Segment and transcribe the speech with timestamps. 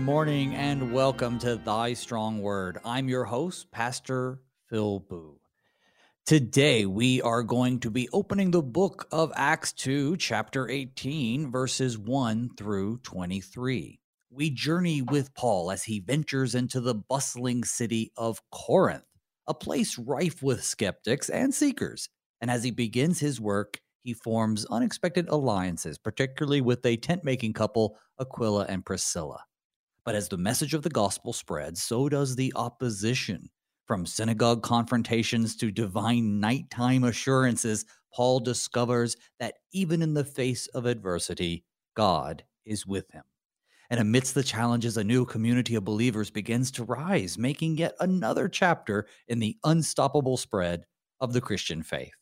[0.00, 2.78] Morning and welcome to Thy Strong Word.
[2.86, 5.38] I'm your host, Pastor Phil Booe.
[6.24, 11.98] Today we are going to be opening the book of Acts 2, chapter 18, verses
[11.98, 14.00] 1 through 23.
[14.30, 19.04] We journey with Paul as he ventures into the bustling city of Corinth,
[19.46, 22.08] a place rife with skeptics and seekers.
[22.40, 27.52] And as he begins his work, he forms unexpected alliances, particularly with a tent making
[27.52, 29.44] couple, Aquila and Priscilla.
[30.10, 33.48] But as the message of the gospel spreads, so does the opposition.
[33.86, 40.84] From synagogue confrontations to divine nighttime assurances, Paul discovers that even in the face of
[40.84, 43.22] adversity, God is with him.
[43.88, 48.48] And amidst the challenges, a new community of believers begins to rise, making yet another
[48.48, 50.86] chapter in the unstoppable spread
[51.20, 52.16] of the Christian faith.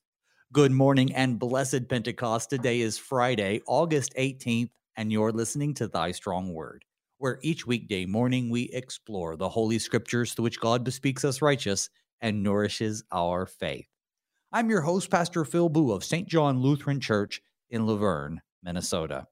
[0.53, 2.51] Good morning and blessed Pentecost.
[2.51, 6.85] Today is Friday, August 18th, and you're listening to Thy Strong Word,
[7.19, 11.91] where each weekday morning we explore the Holy Scriptures through which God bespeaks us righteous
[12.21, 13.87] and nourishes our faith.
[14.53, 16.27] I'm your host, Pastor Phil Booe of St.
[16.27, 19.27] John Lutheran Church in La Vergne, Minnesota.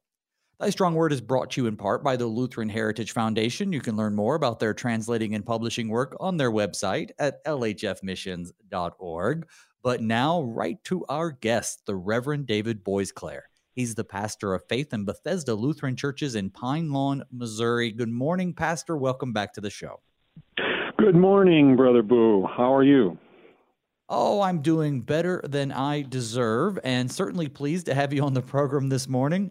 [0.59, 3.73] Thy Strong Word is brought to you in part by the Lutheran Heritage Foundation.
[3.73, 9.49] You can learn more about their translating and publishing work on their website at lhfmissions.org.
[9.83, 13.43] But now, right to our guest, the Reverend David Boisclair.
[13.77, 17.93] He's the pastor of faith in Bethesda Lutheran Churches in Pine Lawn, Missouri.
[17.93, 18.97] Good morning, Pastor.
[18.97, 20.01] Welcome back to the show.
[20.97, 22.47] Good morning, Brother Booe.
[22.47, 23.19] How are you?
[24.09, 28.41] Oh, I'm doing better than I deserve, and certainly pleased to have you on the
[28.41, 29.51] program this morning.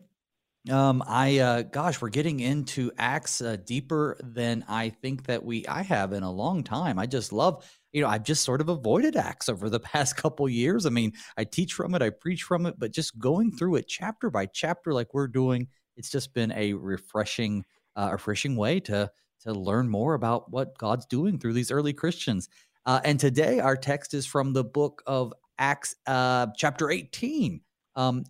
[0.71, 5.67] Um, I, uh, gosh, we're getting into Acts uh, deeper than I think that we
[5.67, 6.97] I have in a long time.
[6.97, 7.63] I just love
[7.95, 10.85] you know, I've just sort of avoided Acts over the past couple years.
[10.85, 13.87] I mean, I teach from it, I preach from it, but just going through it
[13.87, 17.63] chapter by chapter, like we're doing, it's just been a refreshing,
[17.95, 19.09] uh, refreshing way to
[19.41, 22.49] to learn more about what God's doing through these early Christians.
[22.85, 27.61] Uh, and today, our text is from the book of Acts, uh, chapter 18.
[27.95, 28.23] Um,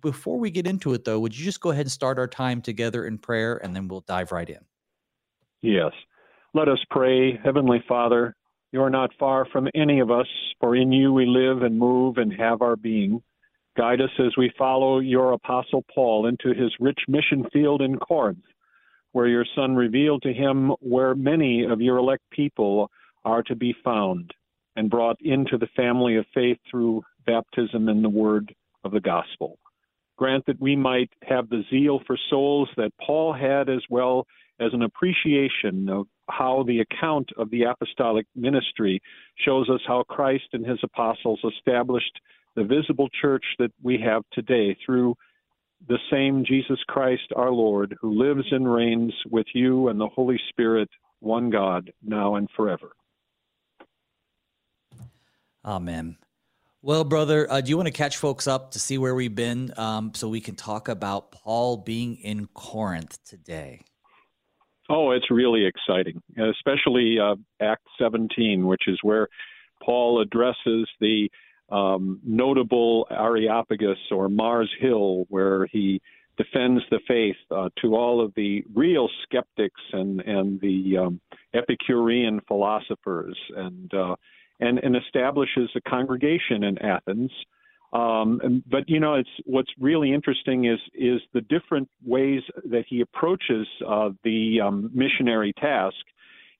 [0.00, 2.60] before we get into it, though, would you just go ahead and start our time
[2.60, 4.60] together in prayer, and then we'll dive right in?
[5.60, 5.92] Yes.
[6.54, 7.38] Let us pray.
[7.42, 8.36] Heavenly Father,
[8.72, 10.26] you are not far from any of us,
[10.58, 13.22] for in you we live and move and have our being.
[13.76, 18.44] Guide us as we follow your Apostle Paul into his rich mission field in Corinth,
[19.12, 22.90] where your Son revealed to him where many of your elect people
[23.24, 24.32] are to be found
[24.74, 28.54] and brought into the family of faith through baptism in the word
[28.84, 29.58] of the gospel.
[30.16, 34.26] Grant that we might have the zeal for souls that Paul had as well
[34.60, 39.00] as an appreciation of how the account of the apostolic ministry
[39.44, 42.20] shows us how Christ and his apostles established
[42.56, 45.14] the visible church that we have today through
[45.88, 50.40] the same Jesus Christ our Lord, who lives and reigns with you and the Holy
[50.48, 50.88] Spirit,
[51.20, 52.92] one God, now and forever.
[55.64, 56.16] Amen.
[56.84, 59.72] Well, brother, uh, do you want to catch folks up to see where we've been
[59.76, 63.82] um, so we can talk about Paul being in Corinth today?
[64.94, 69.26] Oh, it's really exciting, especially uh, Act 17, which is where
[69.82, 71.30] Paul addresses the
[71.70, 76.02] um, notable Areopagus or Mars Hill, where he
[76.36, 81.20] defends the faith uh, to all of the real skeptics and and the um,
[81.54, 84.14] Epicurean philosophers, and uh,
[84.60, 87.32] and and establishes a congregation in Athens
[87.92, 93.02] um, but you know, it's what's really interesting is is the different ways that he
[93.02, 95.96] approaches uh, the um, missionary task.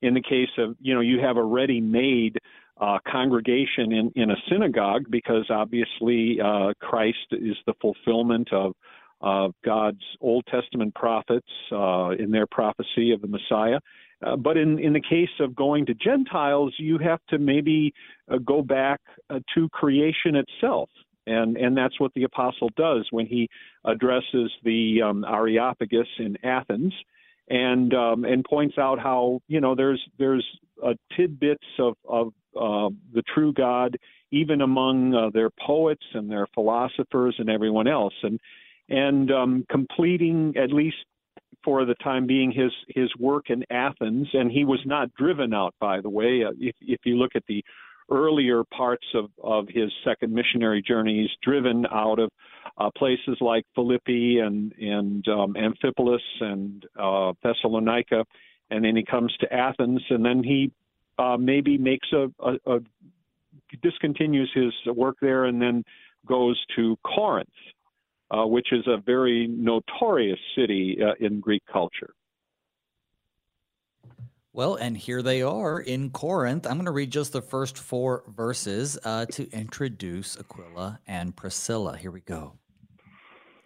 [0.03, 2.39] In the case of you know, you have a ready-made
[2.79, 8.75] uh, congregation in in a synagogue because obviously uh, Christ is the fulfillment of
[9.65, 13.79] God's Old Testament prophets uh, in their prophecy of the Messiah.
[14.25, 17.93] Uh, but in, in the case of going to Gentiles, you have to maybe
[18.31, 20.89] uh, go back uh, to creation itself
[21.27, 23.49] and and that's what the apostle does when he
[23.85, 26.93] addresses the um, Areopagus in Athens,
[27.49, 30.47] and um, and points out how you know there's there's
[31.17, 33.97] tidbits of of uh, the true God
[34.31, 38.41] even among uh, their poets and their philosophers and everyone else, and
[38.89, 40.97] and um, completing at least
[41.65, 45.75] for the time being his his work in Athens, and he was not driven out.
[45.81, 47.65] By the way, uh, if if you look at the
[48.13, 51.23] earlier parts of, of his second missionary journey.
[51.23, 52.31] He's driven out of
[52.79, 58.25] uh, places like Philippi and, and um, Amphipolis and uh, Thessalonica,
[58.71, 60.71] and then he comes to Athens, and then he
[61.19, 62.81] uh, maybe makes a, a, a
[63.85, 65.85] discontinues his work there, and then
[66.27, 67.49] goes to Corinth,
[68.31, 72.15] uh, which is a very notorious city uh, in Greek culture.
[74.55, 76.67] Well, and here they are in Corinth.
[76.67, 81.97] I'm going to read just the first four verses uh, to introduce Aquila and Priscilla.
[81.97, 82.59] Here we go.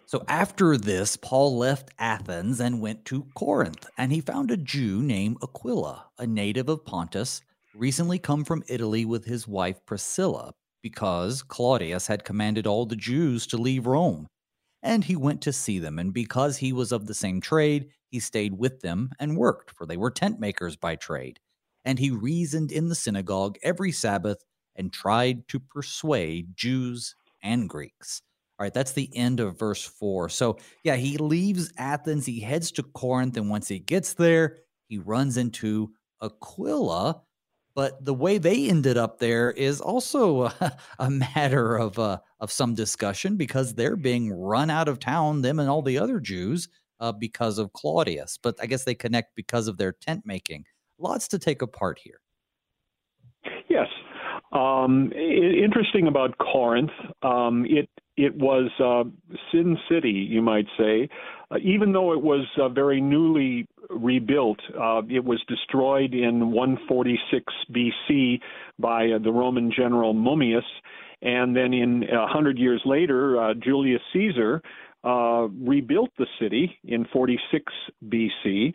[0.05, 5.01] So after this, Paul left Athens and went to Corinth, and he found a Jew
[5.03, 7.41] named Aquila, a native of Pontus,
[7.75, 13.45] recently come from Italy with his wife Priscilla, because Claudius had commanded all the Jews
[13.47, 14.27] to leave Rome.
[14.87, 18.21] And he went to see them, and because he was of the same trade, he
[18.21, 21.41] stayed with them and worked, for they were tent makers by trade.
[21.83, 24.45] And he reasoned in the synagogue every Sabbath
[24.77, 28.21] and tried to persuade Jews and Greeks.
[28.57, 30.29] All right, that's the end of verse four.
[30.29, 34.99] So, yeah, he leaves Athens, he heads to Corinth, and once he gets there, he
[34.99, 35.91] runs into
[36.23, 37.23] Aquila.
[37.77, 42.51] But the way they ended up there is also a, a matter of uh, of
[42.51, 46.69] some discussion because they're being run out of town, them and all the other Jews,
[46.99, 48.39] uh, because of Claudius.
[48.41, 50.65] But I guess they connect because of their tent making.
[50.97, 52.19] Lots to take apart here.
[53.69, 53.87] Yes.
[54.51, 56.89] Um, interesting about Corinth,
[57.21, 59.03] um, it it was uh,
[59.51, 61.09] Sin City, you might say.
[61.49, 67.53] Uh, even though it was uh, very newly rebuilt, uh, it was destroyed in 146
[67.71, 68.39] BC
[68.79, 70.65] by uh, the Roman general Mummius,
[71.21, 74.61] and then in a hundred years later, uh, Julius Caesar
[75.03, 77.71] rebuilt the city in 46
[78.05, 78.73] BC.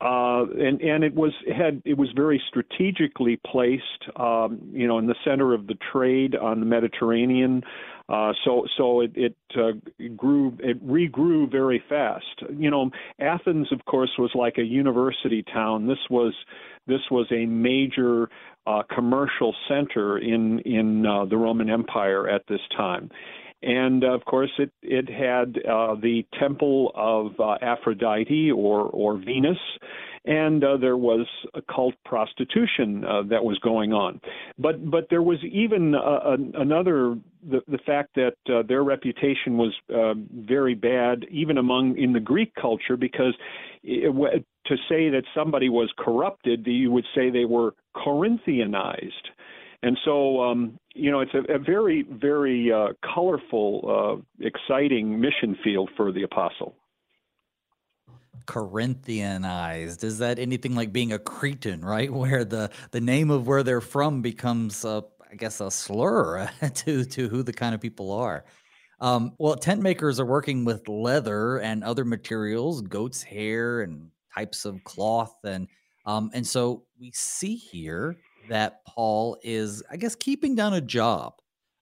[0.00, 5.06] Uh, and and it was had it was very strategically placed, um, you know, in
[5.06, 7.62] the center of the trade on the Mediterranean.
[8.08, 9.72] Uh, so so it, it uh,
[10.16, 12.42] grew it regrew very fast.
[12.54, 15.86] You know, Athens, of course, was like a university town.
[15.86, 16.34] This was
[16.86, 18.28] this was a major
[18.66, 23.10] uh, commercial center in in uh, the Roman Empire at this time
[23.64, 29.58] and of course it it had uh, the temple of uh, Aphrodite or or Venus,
[30.24, 34.20] and uh, there was occult prostitution uh, that was going on.
[34.58, 37.16] But but there was even uh, another
[37.48, 40.14] the the fact that uh, their reputation was uh,
[40.46, 43.34] very bad even among in the Greek culture because
[43.82, 49.10] it, to say that somebody was corrupted, you would say they were Corinthianized.
[49.84, 55.58] And so, um, you know, it's a, a very, very uh, colorful, uh, exciting mission
[55.62, 56.74] field for the apostle.
[58.46, 62.10] Corinthianized is that anything like being a Cretan, right?
[62.22, 67.04] Where the the name of where they're from becomes, uh, I guess, a slur to
[67.04, 68.46] to who the kind of people are.
[69.02, 74.64] Um, well, tent makers are working with leather and other materials, goat's hair and types
[74.64, 75.68] of cloth, and
[76.06, 78.16] um, and so we see here
[78.48, 81.34] that Paul is, I guess, keeping down a job.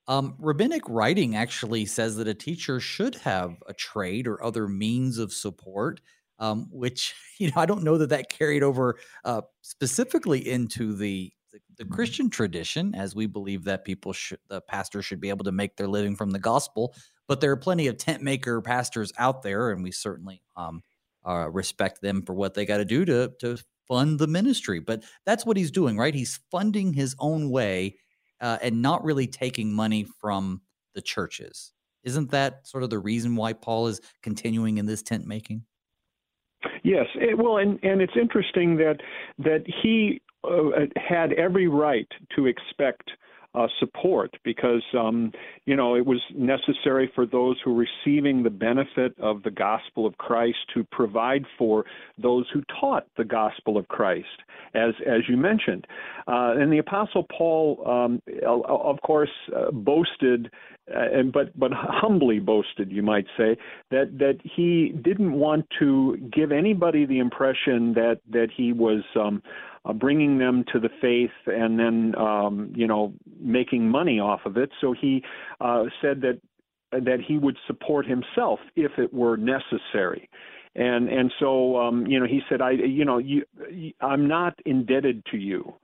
[0.09, 5.19] Um, rabbinic writing actually says that a teacher should have a trade or other means
[5.19, 6.01] of support,
[6.39, 11.33] um, which you know I don't know that that carried over uh, specifically into the,
[11.53, 15.45] the, the Christian tradition, as we believe that people should, the pastor should be able
[15.45, 16.95] to make their living from the gospel.
[17.29, 20.83] But there are plenty of tent maker pastors out there, and we certainly um,
[21.25, 23.57] uh, respect them for what they got to do to to
[23.89, 24.81] fund the ministry.
[24.81, 26.15] But that's what he's doing, right?
[26.15, 27.97] He's funding his own way
[28.41, 30.63] uh, and not really taking money from
[30.95, 31.73] the churches.
[32.05, 35.65] Isn't that sort of the reason why Paul is continuing in this tent making?
[36.83, 39.01] Yes, it, well, and and it's interesting that
[39.39, 43.11] that he uh, had every right to expect
[43.55, 45.33] uh, support because um,
[45.67, 50.07] you know it was necessary for those who were receiving the benefit of the gospel
[50.07, 51.85] of Christ to provide for
[52.17, 54.27] those who taught the gospel of Christ,
[54.75, 55.87] as as you mentioned,
[56.27, 60.51] uh, and the apostle Paul, um, of course, uh, boasted.
[60.93, 63.57] Uh, and but but humbly boasted, you might say,
[63.93, 69.41] that that he didn't want to give anybody the impression that that he was um,
[69.85, 74.57] uh, bringing them to the faith and then um, you know making money off of
[74.57, 74.71] it.
[74.81, 75.23] So he
[75.61, 76.41] uh, said that
[76.93, 80.29] that he would support himself if it were necessary.
[80.75, 83.45] And and so um, you know he said I you know you
[84.01, 85.75] I'm not indebted to you,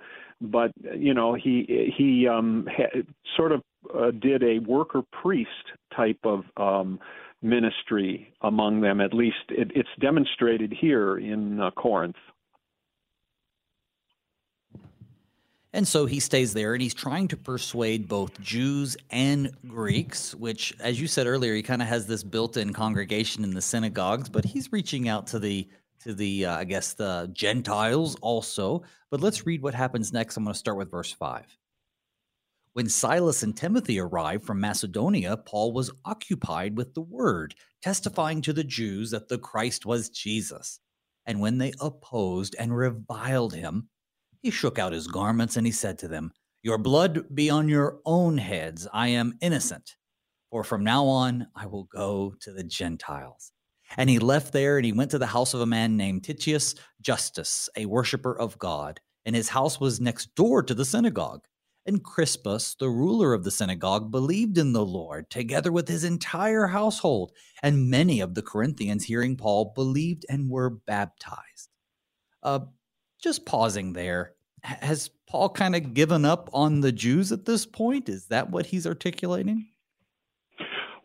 [0.40, 3.02] but you know he he um, ha-
[3.36, 3.62] sort of
[3.94, 5.50] uh, did a worker priest
[5.94, 6.98] type of um,
[7.42, 9.00] ministry among them.
[9.00, 12.16] At least it, it's demonstrated here in uh, Corinth.
[15.72, 20.74] And so he stays there and he's trying to persuade both Jews and Greeks, which,
[20.80, 24.30] as you said earlier, he kind of has this built in congregation in the synagogues,
[24.30, 25.68] but he's reaching out to the
[26.04, 28.82] to the uh, I guess the Gentiles also.
[29.10, 30.36] But let's read what happens next.
[30.36, 31.44] I'm going to start with verse 5.
[32.72, 38.52] When Silas and Timothy arrived from Macedonia, Paul was occupied with the word, testifying to
[38.52, 40.78] the Jews that the Christ was Jesus.
[41.26, 43.88] And when they opposed and reviled him,
[44.40, 48.00] he shook out his garments and he said to them, Your blood be on your
[48.06, 48.86] own heads.
[48.92, 49.96] I am innocent.
[50.50, 53.52] For from now on I will go to the Gentiles.
[53.96, 56.74] And he left there and he went to the house of a man named Titius
[57.00, 59.00] Justus, a worshiper of God.
[59.24, 61.44] And his house was next door to the synagogue.
[61.86, 66.66] And Crispus, the ruler of the synagogue, believed in the Lord, together with his entire
[66.66, 67.32] household.
[67.62, 71.70] And many of the Corinthians, hearing Paul, believed and were baptized.
[72.42, 72.60] Uh,
[73.18, 74.32] just pausing there.
[74.62, 78.08] Has Paul kind of given up on the Jews at this point?
[78.08, 79.68] Is that what he's articulating?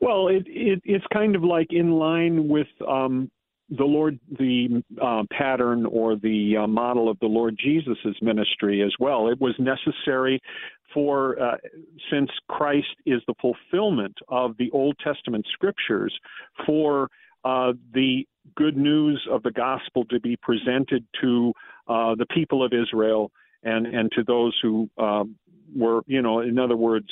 [0.01, 3.31] Well, it, it it's kind of like in line with um,
[3.69, 8.93] the Lord, the uh, pattern or the uh, model of the Lord Jesus's ministry as
[8.99, 9.29] well.
[9.29, 10.41] It was necessary
[10.93, 11.57] for, uh,
[12.11, 16.13] since Christ is the fulfillment of the Old Testament scriptures,
[16.65, 17.09] for
[17.45, 21.53] uh, the good news of the gospel to be presented to
[21.87, 23.31] uh, the people of Israel
[23.63, 25.35] and and to those who um,
[25.75, 27.07] were, you know, in other words,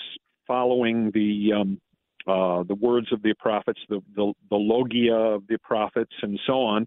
[0.47, 1.81] following the um,
[2.27, 6.61] uh, the words of the prophets, the, the, the logia of the prophets, and so
[6.61, 6.85] on.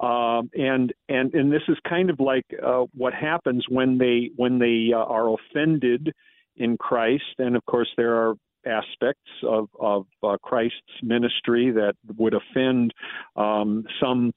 [0.00, 4.58] Um, and and and this is kind of like uh, what happens when they when
[4.58, 6.14] they uh, are offended
[6.56, 8.34] in Christ, and of course there are
[8.66, 12.94] aspects of of uh, Christ's ministry that would offend
[13.36, 14.32] um, some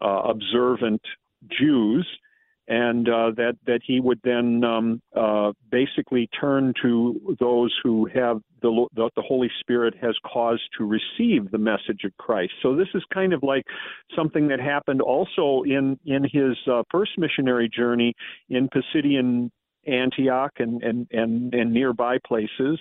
[0.00, 1.02] uh, observant
[1.50, 2.06] Jews
[2.68, 8.40] and uh, that that he would then um, uh, basically turn to those who have
[8.60, 12.52] the, the, the Holy Spirit has caused to receive the message of Christ.
[12.62, 13.64] So this is kind of like
[14.14, 18.14] something that happened also in in his uh, first missionary journey
[18.48, 19.50] in Pisidian
[19.86, 22.78] Antioch and and and, and nearby places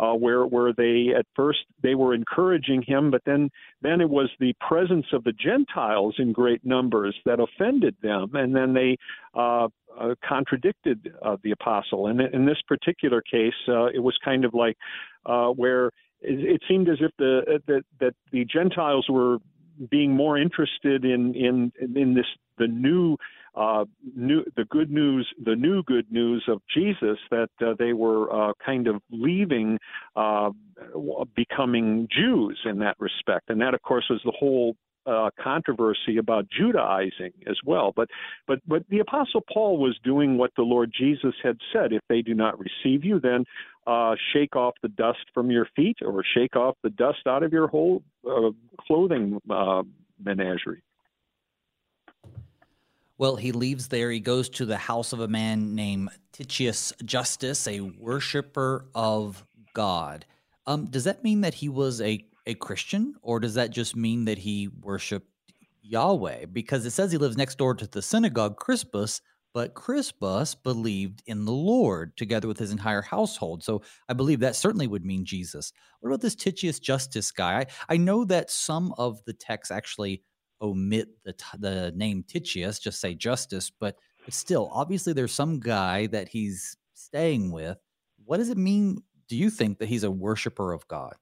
[0.00, 3.50] uh, where where they at first they were encouraging him, but then
[3.82, 8.56] then it was the presence of the Gentiles in great numbers that offended them, and
[8.56, 8.96] then they
[9.34, 12.06] uh, uh, contradicted uh, the apostle.
[12.06, 14.76] And in this particular case, uh, it was kind of like
[15.26, 15.88] uh, where
[16.22, 19.38] it, it seemed as if the that that the Gentiles were
[19.88, 22.26] being more interested in in in this
[22.58, 23.16] the new
[23.54, 23.84] uh,
[24.14, 28.52] new, the good news, the new good news of Jesus, that uh, they were uh,
[28.64, 29.78] kind of leaving
[30.14, 30.50] uh,
[31.34, 33.50] becoming Jews in that respect.
[33.50, 37.92] And that, of course, was the whole uh, controversy about Judaizing as well.
[37.96, 38.08] But
[38.46, 42.22] but but the Apostle Paul was doing what the Lord Jesus had said: if they
[42.22, 43.44] do not receive you, then
[43.90, 47.52] uh, shake off the dust from your feet, or shake off the dust out of
[47.52, 48.50] your whole uh,
[48.86, 49.82] clothing uh,
[50.24, 50.84] menagerie.
[53.18, 54.10] Well, he leaves there.
[54.12, 59.44] He goes to the house of a man named Titius Justus, a worshiper of
[59.74, 60.24] God.
[60.66, 64.24] Um, does that mean that he was a, a Christian, or does that just mean
[64.26, 65.26] that he worshiped
[65.82, 66.46] Yahweh?
[66.46, 69.20] Because it says he lives next door to the synagogue Crispus,
[69.52, 73.62] but Crispus believed in the Lord together with his entire household.
[73.64, 75.72] So I believe that certainly would mean Jesus.
[76.00, 77.60] What about this Titius Justus guy?
[77.60, 80.22] I, I know that some of the texts actually
[80.62, 86.06] omit the the name Titius, just say Justus, but but still, obviously, there's some guy
[86.08, 87.78] that he's staying with.
[88.24, 89.02] What does it mean?
[89.28, 91.14] Do you think that he's a worshiper of God?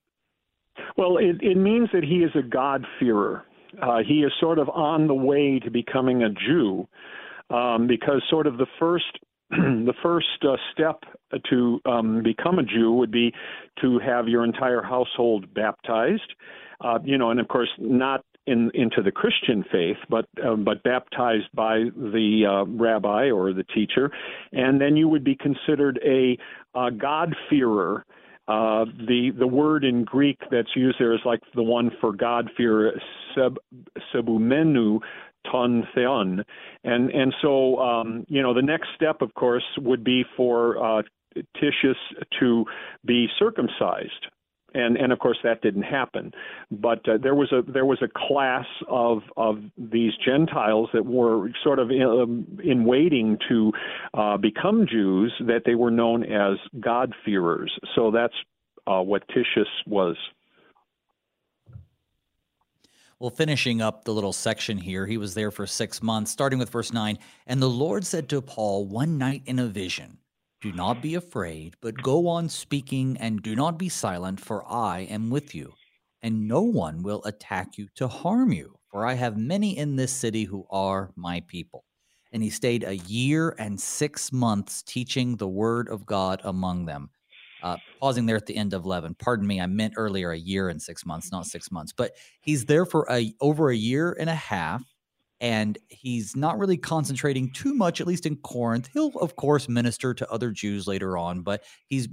[0.97, 3.45] Well, it, it means that he is a God-fearer.
[3.81, 6.89] Uh, he is sort of on the way to becoming a Jew,
[7.51, 9.19] um, because sort of the first
[9.51, 11.03] the first uh, step
[11.49, 13.33] to um, become a Jew would be
[13.81, 16.35] to have your entire household baptized.
[16.83, 20.83] Uh, you know, and of course, not in, into the Christian faith, but uh, but
[20.83, 24.11] baptized by the uh, rabbi or the teacher,
[24.53, 26.37] and then you would be considered a,
[26.79, 28.05] a God-fearer.
[28.49, 32.93] Uh, the the word in Greek that's used there is like the one for God-fearer,
[33.35, 33.59] seb,
[34.15, 35.01] sebumenu
[35.51, 36.45] ton theon,
[36.85, 41.03] and and so um, you know the next step, of course, would be for uh,
[41.61, 41.97] Titius
[42.41, 42.65] to
[43.05, 44.27] be circumcised
[44.75, 46.33] and and of course that didn't happen.
[46.71, 51.51] But uh, there was a there was a class of of these Gentiles that were
[51.63, 53.73] sort of in, um, in waiting to
[54.15, 57.73] uh, become Jews that they were known as God fearers.
[57.95, 58.35] So that's
[58.87, 60.17] uh, what Titius was.
[63.21, 66.71] Well, finishing up the little section here, he was there for six months, starting with
[66.71, 67.19] verse 9.
[67.49, 70.19] And the Lord said to Paul one night in a vision,
[70.61, 75.01] do not be afraid, but go on speaking and do not be silent, for I
[75.01, 75.73] am with you.
[76.23, 80.13] And no one will attack you to harm you, for I have many in this
[80.13, 81.85] city who are my people.
[82.33, 87.11] And he stayed a year and six months teaching the word of God among them.
[87.63, 89.15] Uh, pausing there at the end of 11.
[89.15, 91.93] Pardon me, I meant earlier a year and six months, not six months.
[91.93, 94.85] But he's there for a over a year and a half
[95.41, 98.89] and he's not really concentrating too much, at least in Corinth.
[98.93, 102.09] He'll, of course, minister to other Jews later on, but he's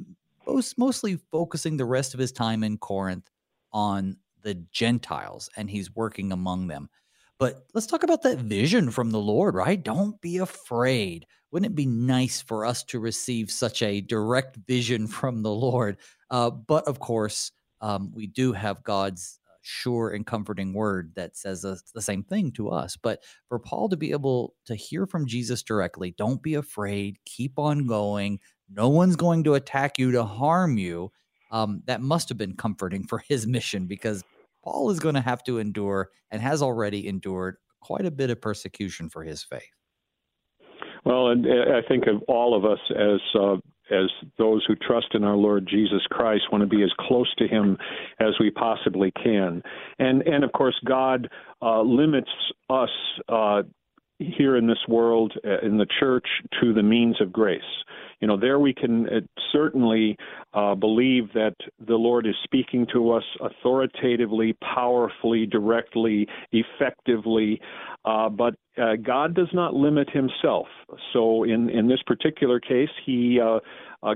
[0.46, 3.30] most, mostly focusing the rest of his time in Corinth
[3.72, 6.90] on the Gentiles, and he's working among them.
[7.38, 9.82] But let's talk about that vision from the Lord, right?
[9.82, 11.26] Don't be afraid.
[11.52, 15.98] Wouldn't it be nice for us to receive such a direct vision from the Lord?
[16.30, 17.52] Uh, but of course,
[17.82, 22.70] um, we do have God's sure and comforting word that says the same thing to
[22.70, 22.96] us.
[22.96, 27.58] But for Paul to be able to hear from Jesus directly, don't be afraid, keep
[27.58, 28.40] on going.
[28.70, 31.12] No one's going to attack you to harm you.
[31.52, 34.24] Um, that must have been comforting for his mission because
[34.66, 38.42] Paul is going to have to endure and has already endured quite a bit of
[38.42, 39.62] persecution for his faith.
[41.06, 43.58] Well, and uh, I think of all of us as uh,
[43.92, 47.48] as those who trust in our Lord Jesus Christ want to be as close to
[47.48, 47.78] Him
[48.20, 49.62] as we possibly can,
[50.00, 51.30] and and of course God
[51.62, 52.32] uh, limits
[52.72, 52.90] us
[53.30, 53.62] uh,
[54.20, 56.28] here in this world uh, in the church
[56.62, 57.62] to the means of grace
[58.20, 59.20] you know, there we can uh,
[59.52, 60.18] certainly
[60.54, 61.56] uh, believe that
[61.86, 67.60] the Lord is speaking to us authoritatively, powerfully, directly, effectively.
[68.06, 70.68] Uh, but uh, God does not limit himself.
[71.14, 73.40] So in, in this particular case, he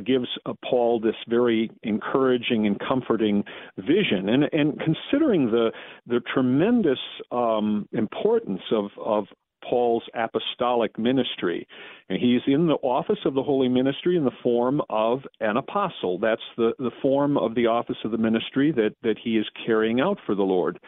[0.05, 0.27] gives
[0.67, 3.43] Paul this very encouraging and comforting
[3.77, 4.29] vision.
[4.29, 5.71] And, and considering the,
[6.05, 6.99] the tremendous
[7.31, 9.25] um, importance of, of
[9.67, 11.67] Paul's apostolic ministry.
[12.09, 16.17] And he's in the office of the holy ministry in the form of an apostle.
[16.17, 19.99] That's the, the form of the office of the ministry that, that he is carrying
[20.01, 20.79] out for the Lord.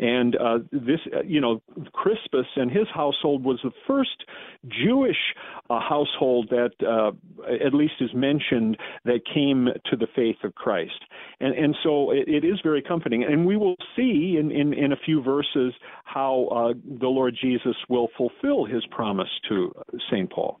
[0.00, 1.60] And uh, this, uh, you know,
[1.92, 4.24] Crispus and his household was the first
[4.68, 5.16] Jewish
[5.70, 7.10] uh, household that, uh,
[7.52, 11.04] at least is mentioned, that came to the faith of Christ.
[11.40, 13.24] And, and so it, it is very comforting.
[13.24, 15.72] And we will see in, in, in a few verses
[16.04, 19.72] how uh, the Lord Jesus will fulfill his promise to
[20.10, 20.30] St.
[20.30, 20.60] Paul.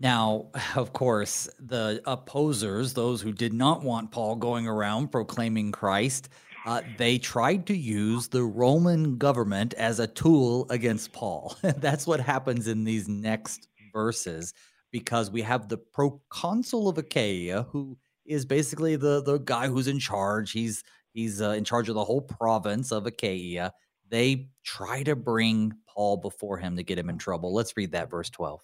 [0.00, 6.28] Now, of course, the opposers, those who did not want Paul going around proclaiming Christ,
[6.66, 11.56] uh, they tried to use the Roman government as a tool against Paul.
[11.62, 14.54] That's what happens in these next verses
[14.90, 19.98] because we have the proconsul of Achaia, who is basically the the guy who's in
[19.98, 20.52] charge.
[20.52, 23.72] He's he's uh, in charge of the whole province of Achaia.
[24.10, 27.52] They try to bring Paul before him to get him in trouble.
[27.52, 28.62] Let's read that verse twelve.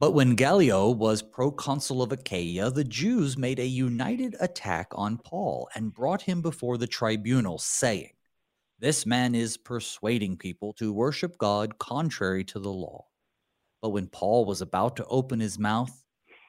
[0.00, 5.68] But when Gallio was proconsul of Achaia, the Jews made a united attack on Paul
[5.74, 8.12] and brought him before the tribunal, saying,
[8.78, 13.06] This man is persuading people to worship God contrary to the law.
[13.82, 16.04] But when Paul was about to open his mouth,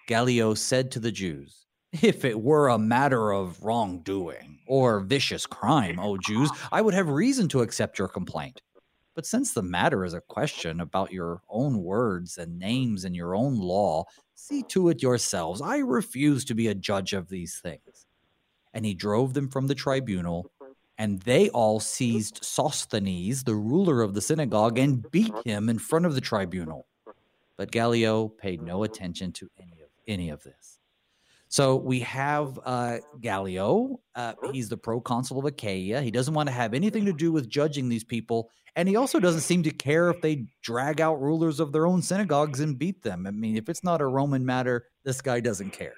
[0.07, 5.99] Gallio said to the Jews, If it were a matter of wrongdoing or vicious crime,
[5.99, 8.61] O Jews, I would have reason to accept your complaint.
[9.15, 13.35] But since the matter is a question about your own words and names and your
[13.35, 15.61] own law, see to it yourselves.
[15.61, 18.05] I refuse to be a judge of these things.
[18.73, 20.51] And he drove them from the tribunal,
[20.99, 26.05] and they all seized Sosthenes, the ruler of the synagogue, and beat him in front
[26.05, 26.85] of the tribunal.
[27.57, 30.78] But Gallio paid no attention to any of any of this.
[31.49, 33.99] So we have uh, Gallio.
[34.13, 35.99] Uh, he's the proconsul of Achaia.
[36.01, 38.51] He doesn't want to have anything to do with judging these people.
[38.75, 42.03] And he also doesn't seem to care if they drag out rulers of their own
[42.03, 43.25] synagogues and beat them.
[43.25, 45.95] I mean, if it's not a Roman matter, this guy doesn't care.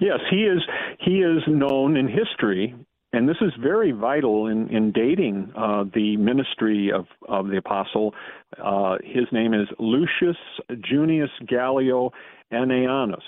[0.00, 0.60] Yes, he is.
[0.98, 2.74] He is known in history,
[3.12, 8.12] and this is very vital in in dating uh, the ministry of of the apostle.
[8.60, 10.36] Uh, his name is Lucius
[10.80, 12.10] Junius Gallio
[12.52, 13.22] Annianus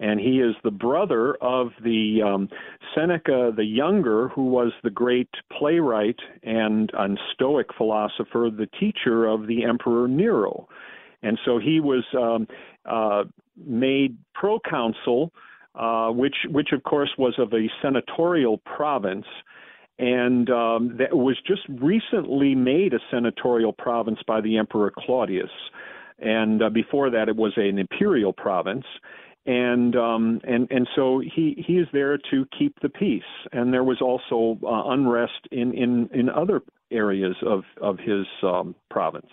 [0.00, 2.48] and he is the brother of the um,
[2.94, 9.46] Seneca the Younger, who was the great playwright and, and Stoic philosopher, the teacher of
[9.46, 10.68] the Emperor Nero.
[11.22, 12.48] And so he was um,
[12.86, 13.24] uh,
[13.62, 15.32] made proconsul,
[15.74, 19.26] uh, which, which of course was of a senatorial province
[19.98, 25.50] and um, that was just recently made a senatorial province by the Emperor Claudius.
[26.18, 28.86] And uh, before that, it was an imperial province
[29.46, 33.22] and um, and and so he he is there to keep the peace.
[33.52, 38.74] And there was also uh, unrest in in in other areas of of his um,
[38.90, 39.28] province.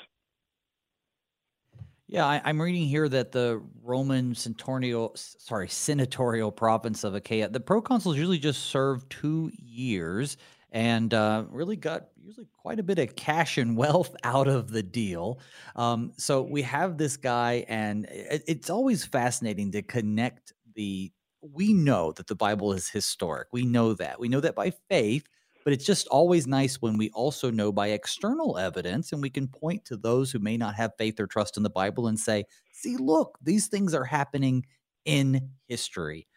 [2.10, 7.60] Yeah, I, am reading here that the Roman senatorial, sorry, senatorial province of Achaia, the
[7.60, 10.38] proconsuls usually just serve two years
[10.78, 14.84] and uh, really got usually quite a bit of cash and wealth out of the
[14.84, 15.40] deal.
[15.76, 21.12] Um, so we have this guy, and it, it's always fascinating to connect the.
[21.42, 23.48] We know that the Bible is historic.
[23.52, 24.20] We know that.
[24.20, 25.28] We know that by faith,
[25.64, 29.48] But it's just always nice when we also know by external evidence and we can
[29.48, 32.46] point to those who may not have faith or trust in the Bible and say,
[32.72, 34.66] see, look, these things are happening
[35.06, 36.28] in history.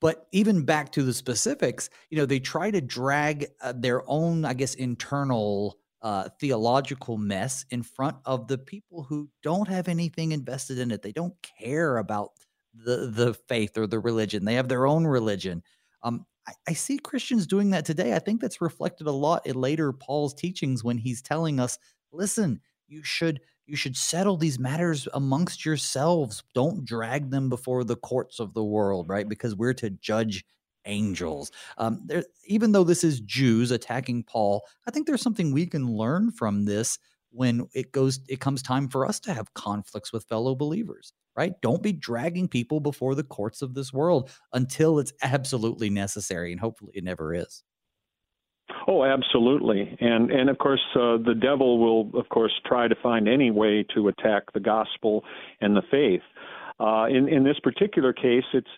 [0.00, 4.44] But even back to the specifics, you know, they try to drag uh, their own,
[4.44, 10.32] I guess, internal uh, theological mess in front of the people who don't have anything
[10.32, 11.02] invested in it.
[11.02, 12.30] They don't care about
[12.74, 14.44] the the faith or the religion.
[14.44, 15.62] They have their own religion.
[16.02, 18.14] Um, I, I see Christians doing that today.
[18.14, 21.78] I think that's reflected a lot in later Paul's teachings when he's telling us,
[22.12, 26.42] listen, you should you should settle these matters amongst yourselves.
[26.54, 29.28] Don't drag them before the courts of the world, right?
[29.28, 30.44] Because we're to judge
[30.84, 31.50] angels.
[31.78, 35.86] Um, there, even though this is Jews attacking Paul, I think there's something we can
[35.86, 36.98] learn from this
[37.30, 38.20] when it goes.
[38.28, 41.52] It comes time for us to have conflicts with fellow believers, right?
[41.60, 46.60] Don't be dragging people before the courts of this world until it's absolutely necessary, and
[46.60, 47.62] hopefully it never is.
[48.88, 53.28] Oh, absolutely, and and of course uh, the devil will of course try to find
[53.28, 55.24] any way to attack the gospel
[55.60, 56.22] and the faith.
[56.78, 58.68] Uh, in in this particular case, it's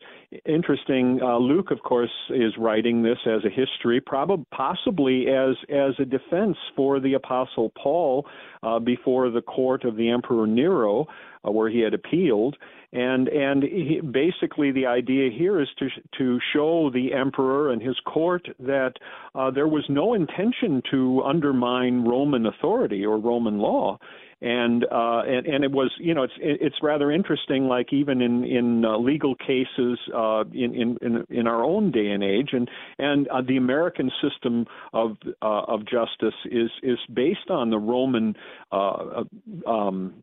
[0.44, 1.20] interesting.
[1.22, 6.04] Uh, Luke, of course, is writing this as a history, probably possibly as as a
[6.04, 8.26] defense for the apostle Paul
[8.62, 11.06] uh, before the court of the emperor Nero,
[11.46, 12.56] uh, where he had appealed.
[12.92, 15.88] And and he, basically the idea here is to
[16.18, 18.94] to show the emperor and his court that
[19.34, 23.98] uh, there was no intention to undermine Roman authority or Roman law
[24.40, 28.44] and uh, and and it was you know it's it's rather interesting like even in
[28.44, 32.50] in uh, legal cases uh, in, in in our own day and age.
[32.52, 37.78] And and uh, the American system of uh, of justice is is based on the
[37.78, 38.36] Roman
[38.70, 39.24] uh,
[39.66, 40.22] um,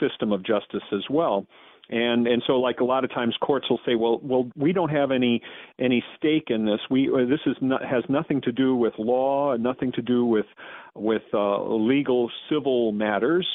[0.00, 1.46] system of justice as well
[1.90, 4.90] and and so like a lot of times courts will say well well we don't
[4.90, 5.42] have any
[5.78, 9.56] any stake in this we uh, this is not has nothing to do with law
[9.56, 10.46] nothing to do with
[10.94, 13.46] with uh, legal civil matters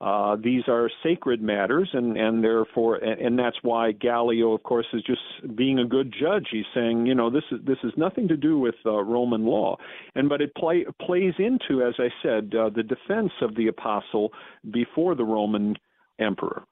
[0.00, 4.86] uh, these are sacred matters, and, and therefore, and, and that's why Gallio, of course,
[4.94, 5.20] is just
[5.54, 6.46] being a good judge.
[6.50, 9.76] He's saying, you know, this is this is nothing to do with uh, Roman law,
[10.14, 14.32] and but it play, plays into, as I said, uh, the defense of the apostle
[14.70, 15.76] before the Roman
[16.18, 16.62] emperor.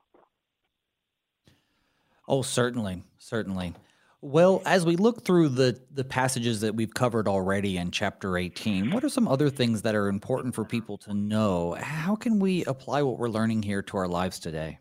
[2.29, 3.75] Oh, certainly, certainly.
[4.21, 8.91] Well, as we look through the the passages that we've covered already in chapter 18,
[8.91, 11.77] what are some other things that are important for people to know?
[11.81, 14.81] How can we apply what we're learning here to our lives today?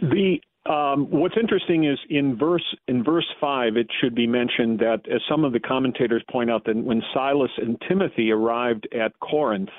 [0.00, 5.00] The um, what's interesting is in verse in verse five, it should be mentioned that
[5.10, 9.70] as some of the commentators point out that when Silas and Timothy arrived at Corinth,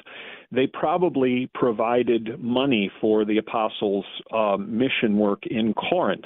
[0.52, 6.26] they probably provided money for the apostles' uh, mission work in Corinth.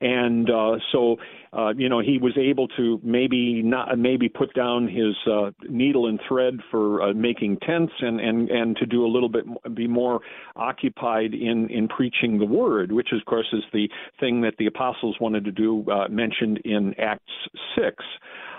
[0.00, 1.16] And uh, so,
[1.52, 6.06] uh, you know, he was able to maybe not maybe put down his uh, needle
[6.06, 9.44] and thread for uh, making tents and, and, and to do a little bit
[9.74, 10.20] be more
[10.54, 13.88] occupied in in preaching the word, which of course is the
[14.20, 17.32] thing that the apostles wanted to do, uh, mentioned in Acts
[17.74, 18.04] six.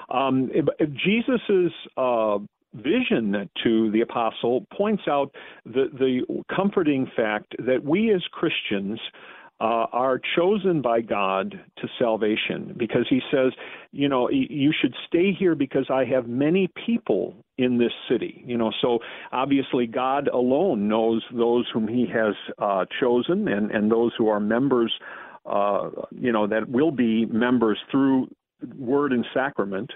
[0.09, 0.51] Um,
[0.91, 1.71] Jesus's
[2.73, 5.33] vision to the apostle points out
[5.65, 8.99] the, the comforting fact that we as Christians
[9.61, 13.51] uh, are chosen by God to salvation because he says,
[13.91, 18.41] you know, you should stay here because I have many people in this city.
[18.45, 18.99] You know, so
[19.33, 24.39] obviously God alone knows those whom he has uh, chosen and, and those who are
[24.39, 24.93] members,
[25.45, 28.29] uh, you know, that will be members through
[28.77, 29.91] word and sacrament.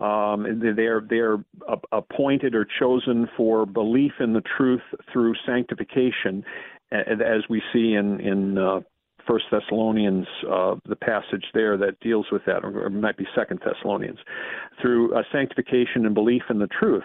[0.00, 1.44] Um, they're they're
[1.92, 4.82] appointed or chosen for belief in the truth
[5.12, 6.44] through sanctification,
[6.90, 8.80] as we see in in uh,
[9.26, 13.60] First Thessalonians, uh, the passage there that deals with that, or it might be Second
[13.64, 14.18] Thessalonians,
[14.80, 17.04] through uh, sanctification and belief in the truth.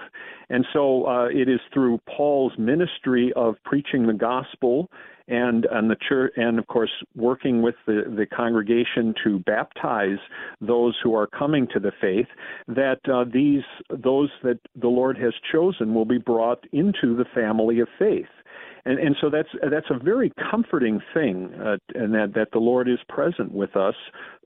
[0.50, 4.90] And so uh, it is through Paul's ministry of preaching the gospel
[5.28, 10.20] and and the church and of course working with the the congregation to baptize
[10.62, 12.28] those who are coming to the faith
[12.68, 17.80] that uh, these those that the Lord has chosen will be brought into the family
[17.80, 18.26] of faith.
[18.86, 22.88] And and so that's that's a very comforting thing uh, and that that the Lord
[22.88, 23.96] is present with us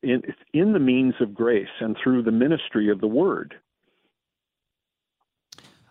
[0.01, 0.21] in
[0.53, 3.55] in the means of grace and through the ministry of the word.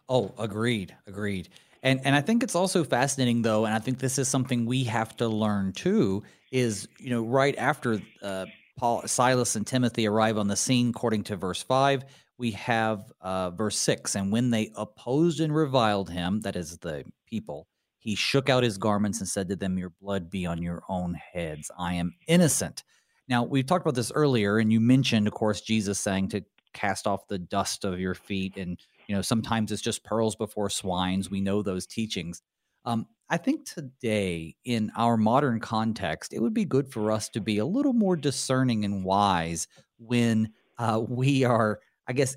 [0.09, 1.51] Oh agreed agreed
[1.83, 4.85] and and I think it's also fascinating though, and I think this is something we
[4.85, 6.23] have to learn too.
[6.51, 8.47] Is you know right after uh,
[8.79, 12.05] Paul, Silas, and Timothy arrive on the scene, according to verse five,
[12.39, 14.15] we have uh, verse six.
[14.15, 17.67] And when they opposed and reviled him, that is the people,
[17.99, 21.15] he shook out his garments and said to them, "Your blood be on your own
[21.15, 21.71] heads.
[21.79, 22.85] I am innocent."
[23.29, 27.07] Now we've talked about this earlier, and you mentioned, of course, Jesus saying to cast
[27.07, 31.31] off the dust of your feet and you know sometimes it's just pearls before swines
[31.31, 32.43] we know those teachings.
[32.85, 37.41] Um, i think today in our modern context it would be good for us to
[37.41, 39.67] be a little more discerning and wise
[39.99, 42.37] when uh, we are i guess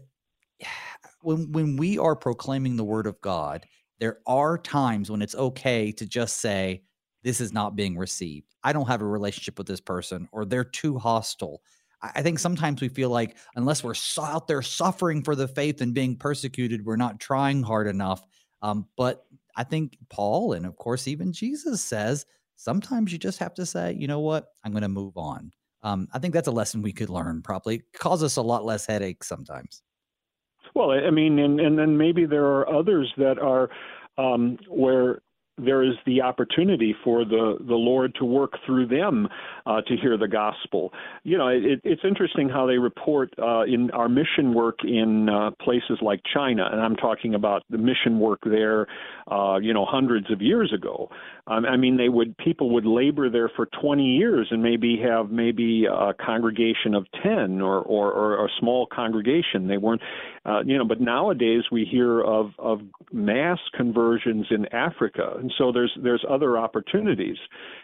[1.21, 3.65] when when we are proclaiming the word of god
[3.99, 6.81] there are times when it's okay to just say
[7.23, 8.55] this is not being received.
[8.63, 11.61] I don't have a relationship with this person or they're too hostile
[12.01, 15.93] I think sometimes we feel like unless we're out there suffering for the faith and
[15.93, 18.25] being persecuted, we're not trying hard enough.
[18.61, 23.53] Um, but I think Paul and of course even Jesus says sometimes you just have
[23.55, 25.51] to say, you know what, I'm going to move on.
[25.83, 27.41] Um, I think that's a lesson we could learn.
[27.41, 29.81] Probably cause us a lot less headache sometimes.
[30.75, 33.69] Well, I mean, and and then maybe there are others that are
[34.17, 35.21] um, where
[35.57, 39.27] there is the opportunity for the, the Lord to work through them
[39.65, 40.91] uh, to hear the gospel.
[41.23, 45.51] You know, it, it's interesting how they report uh, in our mission work in uh,
[45.61, 48.87] places like China, and I'm talking about the mission work there,
[49.31, 51.09] uh, you know, hundreds of years ago.
[51.47, 55.31] Um, I mean, they would people would labor there for 20 years and maybe have
[55.31, 59.67] maybe a congregation of 10 or or, or a small congregation.
[59.67, 60.01] They weren't,
[60.45, 60.85] uh, you know.
[60.85, 66.57] But nowadays we hear of of mass conversions in Africa, and so there's there's other
[66.57, 67.37] opportunities.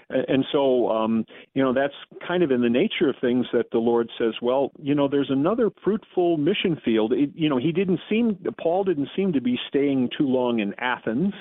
[0.10, 1.94] And so, um, you know, that's
[2.26, 5.30] kind of in the nature of things that the Lord says, well, you know, there's
[5.30, 7.12] another fruitful mission field.
[7.12, 10.74] It, you know, he didn't seem, Paul didn't seem to be staying too long in
[10.80, 11.34] Athens,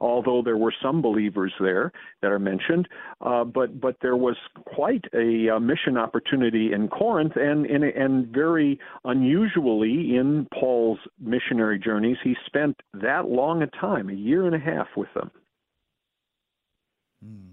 [0.00, 2.88] although there were some believers there that are mentioned.
[3.20, 8.28] Uh, but but there was quite a, a mission opportunity in Corinth, and, and and
[8.28, 14.54] very unusually in Paul's missionary journeys, he spent that long a time, a year and
[14.54, 15.30] a half, with them.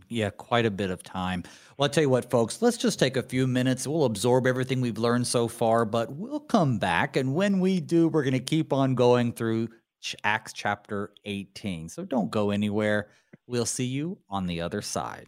[0.08, 1.44] Yeah, quite a bit of time.
[1.78, 3.86] Well, I'll tell you what, folks, let's just take a few minutes.
[3.86, 7.16] We'll absorb everything we've learned so far, but we'll come back.
[7.16, 9.70] And when we do, we're going to keep on going through
[10.24, 11.90] Acts chapter 18.
[11.90, 13.10] So don't go anywhere.
[13.46, 15.28] We'll see you on the other side.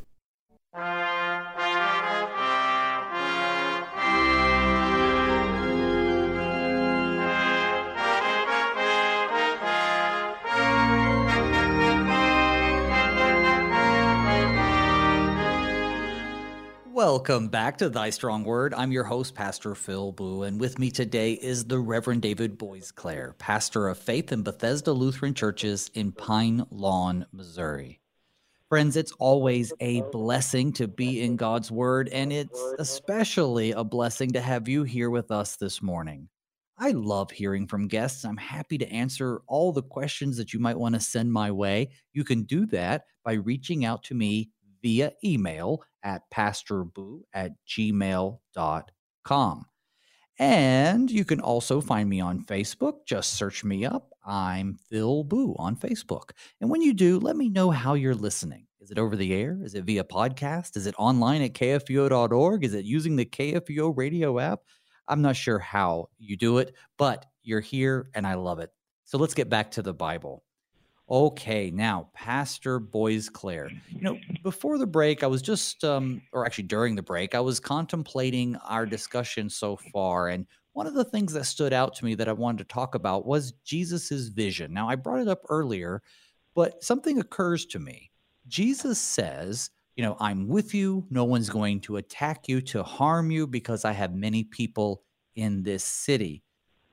[17.03, 18.75] Welcome back to Thy Strong Word.
[18.75, 23.35] I'm your host, Pastor Phil Booe, and with me today is the Reverend David Boisclair,
[23.39, 27.99] pastor of faith in Bethesda Lutheran Churches in Pine Lawn, Missouri.
[28.69, 34.29] Friends, it's always a blessing to be in God's Word, and it's especially a blessing
[34.33, 36.29] to have you here with us this morning.
[36.77, 38.23] I love hearing from guests.
[38.23, 41.89] I'm happy to answer all the questions that you might want to send my way.
[42.13, 44.51] You can do that by reaching out to me
[44.83, 49.65] via email at pastorboo at gmail.com.
[50.39, 53.05] And you can also find me on Facebook.
[53.05, 54.11] Just search me up.
[54.25, 56.31] I'm Phil Booe on Facebook.
[56.59, 58.65] And when you do, let me know how you're listening.
[58.79, 59.59] Is it over the air?
[59.63, 60.75] Is it via podcast?
[60.77, 62.65] Is it online at kfuo.org?
[62.65, 64.61] Is it using the KFUO radio app?
[65.07, 68.71] I'm not sure how you do it, but you're here and I love it.
[69.05, 70.43] So let's get back to the Bible.
[71.11, 73.69] Okay, now Pastor Boisclair.
[73.89, 77.41] You know, before the break, I was just, um, or actually during the break, I
[77.41, 82.05] was contemplating our discussion so far, and one of the things that stood out to
[82.05, 84.73] me that I wanted to talk about was Jesus's vision.
[84.73, 86.01] Now, I brought it up earlier,
[86.55, 88.09] but something occurs to me.
[88.47, 91.05] Jesus says, you know, I'm with you.
[91.09, 95.03] No one's going to attack you to harm you because I have many people
[95.35, 96.41] in this city.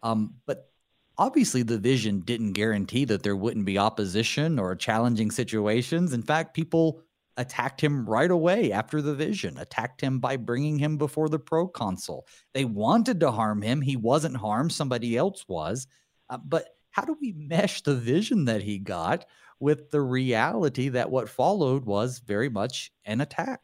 [0.02, 0.72] Um, but
[1.18, 6.12] obviously the vision didn't guarantee that there wouldn't be opposition or challenging situations.
[6.12, 7.02] In fact, people
[7.36, 12.26] attacked him right away after the vision, attacked him by bringing him before the proconsul.
[12.54, 13.80] They wanted to harm him.
[13.80, 15.86] He wasn't harmed, somebody else was.
[16.30, 19.24] Uh, but how do we mesh the vision that he got
[19.60, 23.60] with the reality that what followed was very much an attack?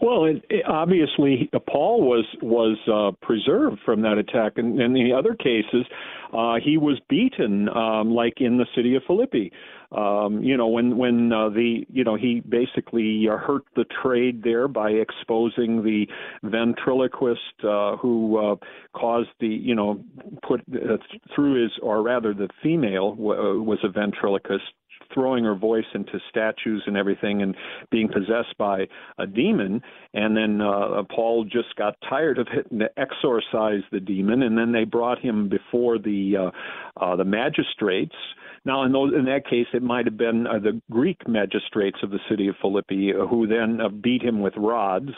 [0.00, 5.12] Well, it, it, obviously, Paul was was uh, preserved from that attack, and in the
[5.12, 5.86] other cases,
[6.32, 9.52] uh, he was beaten, um, like in the city of Philippi.
[9.90, 14.42] Um, you know, when when uh, the you know he basically uh, hurt the trade
[14.44, 16.06] there by exposing the
[16.42, 18.56] ventriloquist uh, who uh,
[18.94, 20.04] caused the you know
[20.46, 20.98] put uh,
[21.34, 24.64] through his or rather the female w- uh, was a ventriloquist
[25.12, 27.54] throwing her voice into statues and everything and
[27.90, 28.86] being possessed by
[29.18, 29.82] a demon.
[30.14, 34.42] And then uh, Paul just got tired of it and exorcised the demon.
[34.42, 38.16] And then they brought him before the uh, uh, the magistrates.
[38.64, 42.10] Now, in, those, in that case, it might have been uh, the Greek magistrates of
[42.10, 45.10] the city of Philippi who then uh, beat him with rods,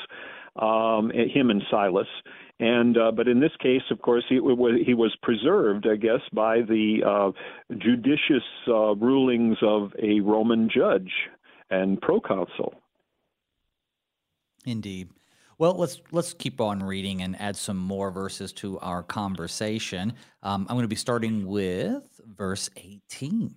[0.56, 2.08] um, him and Silas.
[2.58, 6.60] And uh, but in this case, of course, he, he was preserved, I guess, by
[6.60, 11.10] the uh, judicious uh, rulings of a Roman judge
[11.70, 12.74] and proconsul.
[14.66, 15.08] Indeed.
[15.56, 20.14] Well, let's let's keep on reading and add some more verses to our conversation.
[20.42, 23.54] Um, I'm going to be starting with verse 18.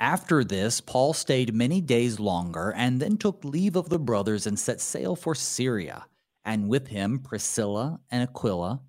[0.00, 4.58] After this, Paul stayed many days longer and then took leave of the brothers and
[4.58, 6.06] set sail for Syria
[6.44, 8.80] and with him Priscilla and Aquila.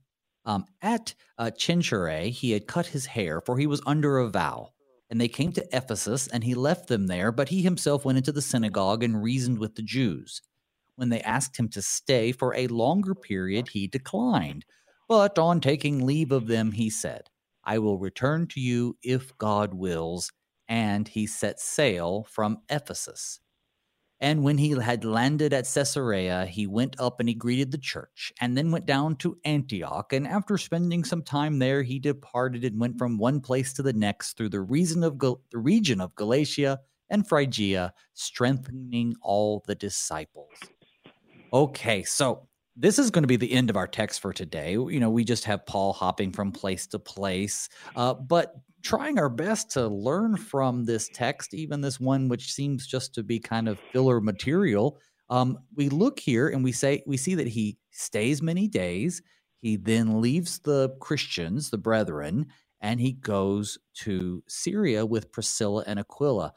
[0.45, 4.69] Um, at uh, he had cut his hair, for he was under a vow.
[5.09, 8.31] And they came to Ephesus, and he left them there, but he himself went into
[8.31, 10.41] the synagogue and reasoned with the Jews.
[10.95, 14.65] When they asked him to stay for a longer period, he declined.
[15.07, 17.23] But on taking leave of them, he said,
[17.63, 20.31] I will return to you if God wills.
[20.69, 23.39] And he set sail from Ephesus.
[24.21, 28.33] And when he had landed at Caesarea, he went up and he greeted the church,
[28.41, 30.11] and then went down to Antioch.
[30.11, 33.93] And after spending some time there, he departed and went from one place to the
[33.93, 36.79] next through the region of, Gal- the region of Galatia
[37.09, 40.51] and Phrygia, strengthening all the disciples.
[41.53, 42.48] Okay, so
[42.79, 44.71] this is going to be the end of our text for today.
[44.71, 47.67] You know, we just have Paul hopping from place to place.
[47.95, 52.87] Uh, but trying our best to learn from this text, even this one which seems
[52.87, 54.97] just to be kind of filler material.
[55.29, 59.21] Um, we look here and we say we see that he stays many days.
[59.61, 62.47] He then leaves the Christians, the brethren,
[62.79, 66.53] and he goes to Syria with Priscilla and Aquila.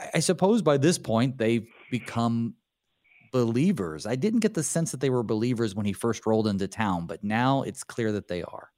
[0.00, 2.54] I, I suppose by this point they've become
[3.36, 4.06] believers.
[4.06, 7.06] I didn't get the sense that they were believers when he first rolled into town,
[7.06, 8.70] but now it's clear that they are.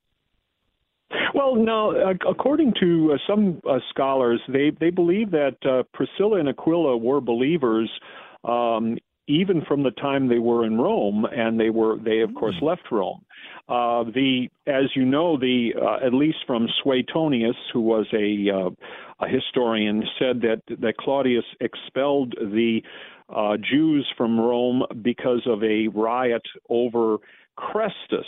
[1.33, 1.95] Well, no.
[2.29, 7.21] According to uh, some uh, scholars, they they believe that uh, Priscilla and Aquila were
[7.21, 7.89] believers.
[8.43, 12.57] Um, even from the time they were in Rome, and they were they of course
[12.59, 12.67] hmm.
[12.67, 13.25] left Rome.
[13.69, 18.71] Uh, the as you know, the uh, at least from Suetonius, who was a, uh,
[19.25, 22.83] a historian, said that that Claudius expelled the
[23.29, 27.19] uh, Jews from Rome because of a riot over
[27.59, 28.27] Chrestus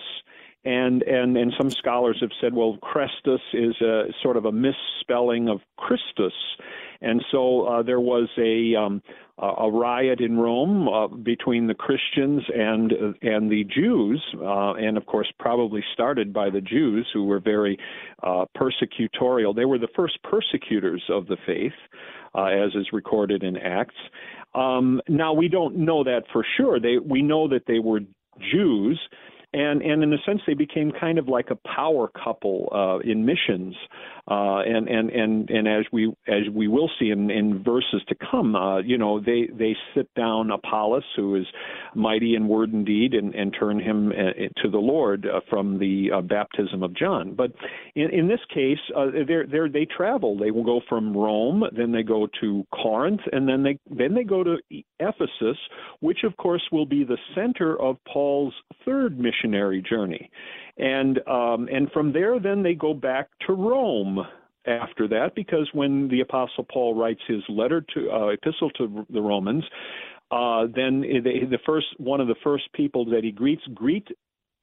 [0.65, 5.49] and and and some scholars have said, well, Chrestus is a sort of a misspelling
[5.49, 6.35] of Christus,
[7.01, 9.03] and so uh, there was a um,
[9.39, 15.07] a riot in Rome uh, between the Christians and and the Jews, uh, and of
[15.07, 17.79] course probably started by the Jews who were very
[18.23, 19.57] uh, persecutorial.
[19.57, 21.73] They were the first persecutors of the faith,
[22.35, 23.95] uh, as is recorded in Acts.
[24.55, 26.81] Um, now we don't know that for sure.
[26.81, 28.01] They we know that they were
[28.53, 28.99] Jews
[29.53, 33.25] and and in a sense they became kind of like a power couple uh, in
[33.25, 33.75] missions
[34.31, 38.15] uh, and and and and as we as we will see in, in verses to
[38.31, 41.47] come, uh, you know, they they sit down Apollos, who is
[41.97, 45.81] mighty in word and deed, and, and turn him uh, to the Lord uh, from
[45.81, 47.35] the uh, baptism of John.
[47.35, 47.51] But
[47.97, 50.39] in, in this case, they they they travel.
[50.39, 54.25] They will go from Rome, then they go to Corinth, and then they then they
[54.25, 54.59] go to
[55.01, 55.59] Ephesus,
[55.99, 58.55] which of course will be the center of Paul's
[58.85, 60.31] third missionary journey
[60.79, 64.19] and um, and from there then they go back to Rome
[64.67, 69.21] after that because when the apostle Paul writes his letter to uh, epistle to the
[69.21, 69.65] Romans
[70.31, 74.09] uh, then they, the first one of the first people that he greets greet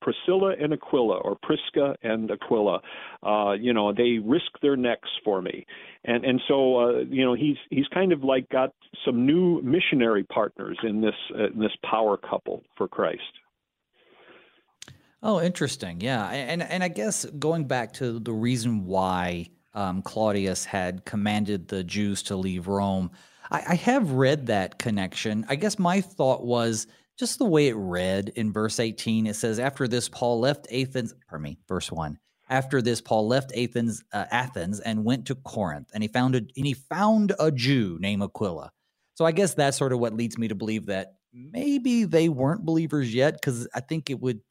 [0.02, 2.80] Priscilla and Aquila, or Prisca and Aquila.
[3.24, 5.66] Uh, you know, they risk their necks for me,
[6.06, 8.74] and and so uh, you know he's he's kind of like got
[9.06, 13.22] some new missionary partners in this uh, in this power couple for Christ.
[15.24, 16.02] Oh, interesting.
[16.02, 21.68] Yeah, and and I guess going back to the reason why um, Claudius had commanded
[21.68, 23.12] the Jews to leave Rome,
[23.50, 25.46] I, I have read that connection.
[25.50, 26.88] I guess my thought was
[27.18, 29.28] just the way it read in verse 18.
[29.28, 32.18] It says, After this, Paul left Athens, pardon me, verse 1.
[32.50, 36.38] After this, Paul left Athens, uh, Athens and went to Corinth, and he found a,
[36.38, 38.72] and he found a Jew named Aquila.
[39.16, 42.66] So I guess that's sort of what leads me to believe that maybe they weren't
[42.66, 44.42] believers yet, because I think it would.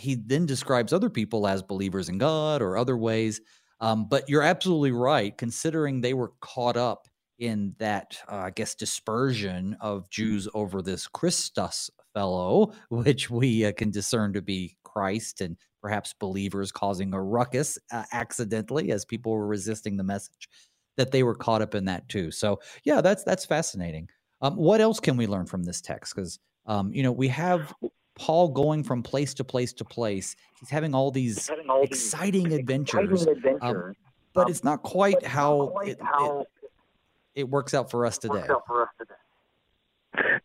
[0.00, 3.40] He then describes other people as believers in God or other ways.
[3.80, 7.06] Um, but you're absolutely right, considering they were caught up
[7.38, 13.72] in that, uh, I guess, dispersion of Jews over this Christus fellow, which we uh,
[13.72, 19.32] can discern to be Christ and perhaps believers causing a ruckus uh, accidentally as people
[19.32, 20.48] were resisting the message,
[20.98, 22.30] that they were caught up in that too.
[22.30, 24.08] So, yeah, that's that's fascinating.
[24.42, 26.14] Um, what else can we learn from this text?
[26.14, 27.72] Because um, you know we have
[28.20, 30.36] Paul going from place to place to place.
[30.58, 33.62] He's having all these having all exciting these adventures, exciting adventures.
[33.62, 33.96] Um,
[34.34, 36.46] but um, it's not quite how, quite it, how it,
[37.34, 38.44] it, works out for us today.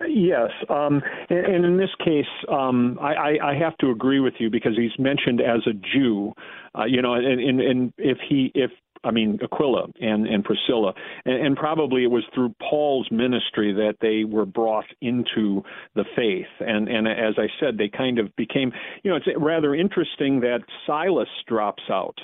[0.07, 4.49] Yes, um, and, and, in this case, um, I, I, have to agree with you
[4.49, 6.32] because he's mentioned as a Jew,
[6.78, 8.71] uh, you know, and, and, and if he if
[9.06, 10.93] I mean Aquila and, and Priscilla,
[11.26, 15.64] and, and, probably it was through Paul's ministry that they were brought into
[15.95, 16.47] the faith.
[16.60, 18.72] And and as I said, they kind of became,
[19.03, 22.20] you know, it's rather interesting that Silas drops out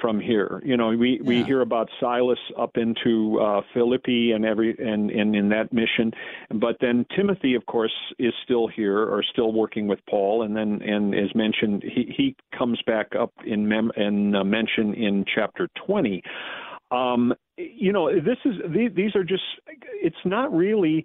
[0.00, 0.62] from here.
[0.64, 1.22] You know, we, yeah.
[1.22, 6.12] we hear about Silas up into uh, Philippi and every and, and in that mission,
[6.54, 10.80] but then Timothy, of course, is still here or still working with Paul, and then
[10.82, 15.68] and as mentioned, he he comes back up in mem in uh, mention in chapter
[15.86, 16.22] twenty.
[16.90, 19.42] Um, you know, this is these, these are just
[20.02, 21.04] it's not really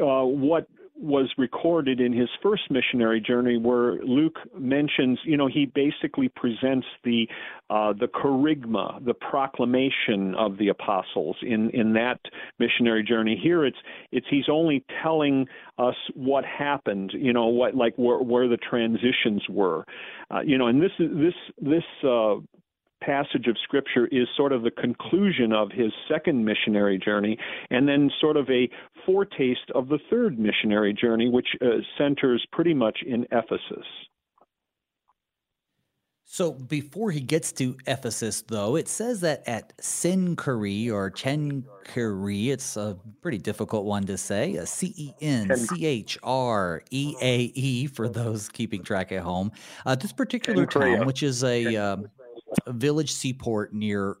[0.00, 0.66] uh, what
[0.98, 6.86] was recorded in his first missionary journey, where Luke mentions, you know, he basically presents
[7.04, 7.28] the
[7.68, 12.20] uh, the kerygma, the proclamation of the apostles in in that
[12.58, 13.38] missionary journey.
[13.40, 13.78] Here, it's
[14.12, 15.46] it's he's only telling
[15.78, 19.84] us what happened, you know, what like where, where the transitions were,
[20.30, 22.36] uh, you know, and this this this uh,
[23.02, 27.38] passage of Scripture is sort of the conclusion of his second missionary journey,
[27.70, 28.68] and then sort of a
[29.04, 31.66] foretaste of the third missionary journey, which uh,
[31.98, 33.86] centers pretty much in Ephesus.
[36.28, 42.76] So before he gets to Ephesus, though, it says that at Cenchreae or Chenchree, it's
[42.76, 47.38] a pretty difficult one to say, a C E N C H R E A
[47.54, 49.52] E for those keeping track at home.
[49.86, 52.15] Uh, this particular town, which is a um, a
[52.68, 54.16] village seaport near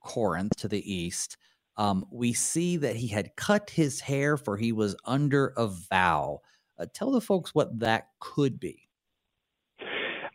[0.00, 1.36] Corinth to the east,
[1.76, 6.40] um, we see that he had cut his hair for he was under a vow.
[6.78, 8.88] Uh, tell the folks what that could be.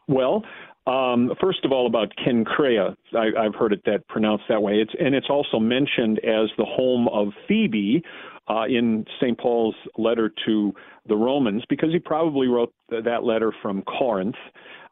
[0.08, 0.44] Well,
[0.88, 4.76] um, first of all, about Cenchreae, I, have heard it that pronounced that way.
[4.76, 8.02] It's and it's also mentioned as the home of Phoebe
[8.50, 9.38] uh, in St.
[9.38, 10.74] Paul's letter to
[11.08, 14.36] the Romans, because he probably wrote th- that letter from Corinth.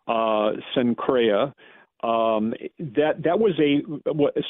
[0.07, 1.51] Uh, Cenchreae
[2.03, 3.81] um, that that was a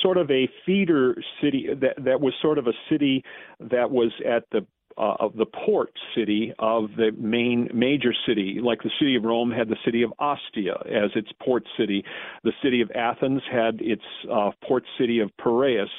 [0.01, 3.23] sort of a feeder city that that was sort of a city
[3.59, 4.65] that was at the
[4.97, 9.51] uh, of the port city of the main major city, like the city of Rome
[9.51, 12.03] had the city of Ostia as its port city.
[12.43, 15.89] The city of Athens had its uh, port city of Piraeus.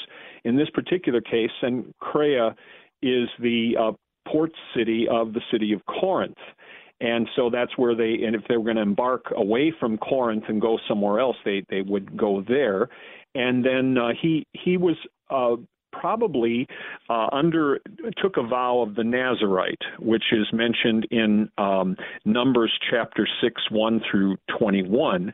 [0.44, 2.54] In this particular case, Cenchreae
[3.02, 3.92] is the uh,
[4.26, 6.36] port city of the city of Corinth.
[7.00, 10.44] And so that's where they, and if they were going to embark away from Corinth
[10.48, 12.88] and go somewhere else, they they would go there.
[13.34, 14.96] And then uh, he he was
[15.30, 15.56] uh,
[15.92, 16.66] probably
[17.08, 17.78] uh, under
[18.20, 24.00] took a vow of the Nazarite, which is mentioned in um, Numbers chapter six one
[24.10, 25.32] through twenty one.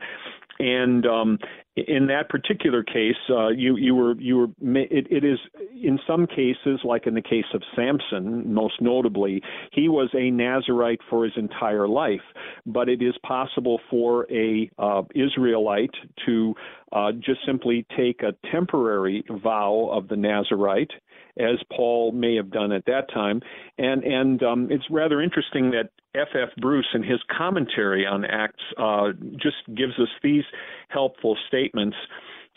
[0.59, 1.39] And um,
[1.75, 4.47] in that particular case, uh, you you were you were
[4.81, 5.39] it, it is
[5.73, 9.41] in some cases, like in the case of Samson, most notably,
[9.73, 12.21] he was a Nazarite for his entire life.
[12.65, 15.93] But it is possible for a uh, Israelite
[16.25, 16.55] to
[16.93, 20.91] uh, just simply take a temporary vow of the Nazarite
[21.37, 23.41] as Paul may have done at that time.
[23.77, 26.29] And and um, it's rather interesting that F.
[26.33, 26.49] F.
[26.61, 30.43] Bruce, in his commentary on Acts, uh, just gives us these
[30.89, 31.97] helpful statements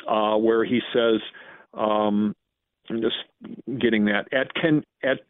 [0.09, 1.21] uh, where he says.
[1.75, 2.35] Um,
[2.91, 4.33] I'm just getting that.
[4.33, 5.21] At Ken, at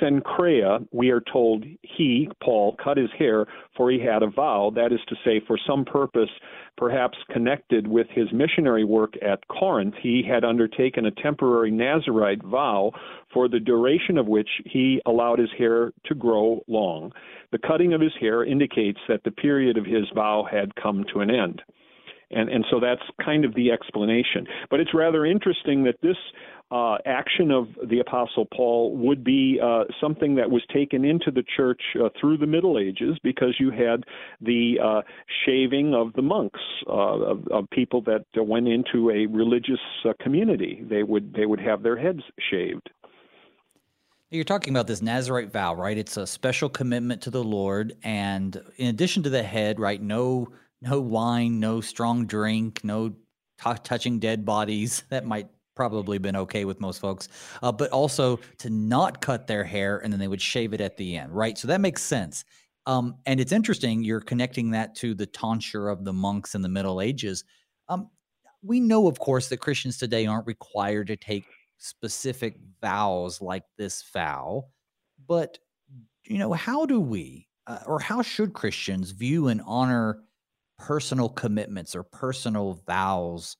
[0.00, 3.46] Cenchreae, we are told he, Paul, cut his hair,
[3.76, 6.30] for he had a vow, that is to say, for some purpose
[6.76, 12.92] perhaps connected with his missionary work at Corinth, he had undertaken a temporary Nazarite vow
[13.32, 17.12] for the duration of which he allowed his hair to grow long.
[17.52, 21.20] The cutting of his hair indicates that the period of his vow had come to
[21.20, 21.62] an end.
[22.30, 24.46] And, and so that's kind of the explanation.
[24.70, 26.16] But it's rather interesting that this
[26.70, 31.42] uh, action of the Apostle Paul would be uh, something that was taken into the
[31.56, 34.04] church uh, through the Middle Ages because you had
[34.40, 35.02] the uh,
[35.44, 40.84] shaving of the monks, uh, of, of, people that went into a religious uh, community.
[40.88, 42.90] They would they would have their heads shaved.
[44.30, 45.98] You're talking about this Nazarite vow, right?
[45.98, 50.00] It's a special commitment to the Lord, and in addition to the head, right?
[50.00, 53.14] No, no wine, no strong drink, no t-
[53.82, 55.02] touching dead bodies.
[55.10, 55.48] That might
[55.80, 57.30] probably been okay with most folks,
[57.62, 60.94] uh, but also to not cut their hair and then they would shave it at
[60.98, 61.56] the end, right?
[61.56, 62.44] So that makes sense.
[62.84, 66.68] Um, and it's interesting you're connecting that to the tonsure of the monks in the
[66.68, 67.44] Middle Ages.
[67.88, 68.10] Um,
[68.62, 71.44] we know, of course, that Christians today aren't required to take
[71.78, 74.66] specific vows like this vow,
[75.26, 75.58] but
[76.24, 80.18] you know, how do we uh, or how should Christians view and honor
[80.78, 83.56] personal commitments or personal vows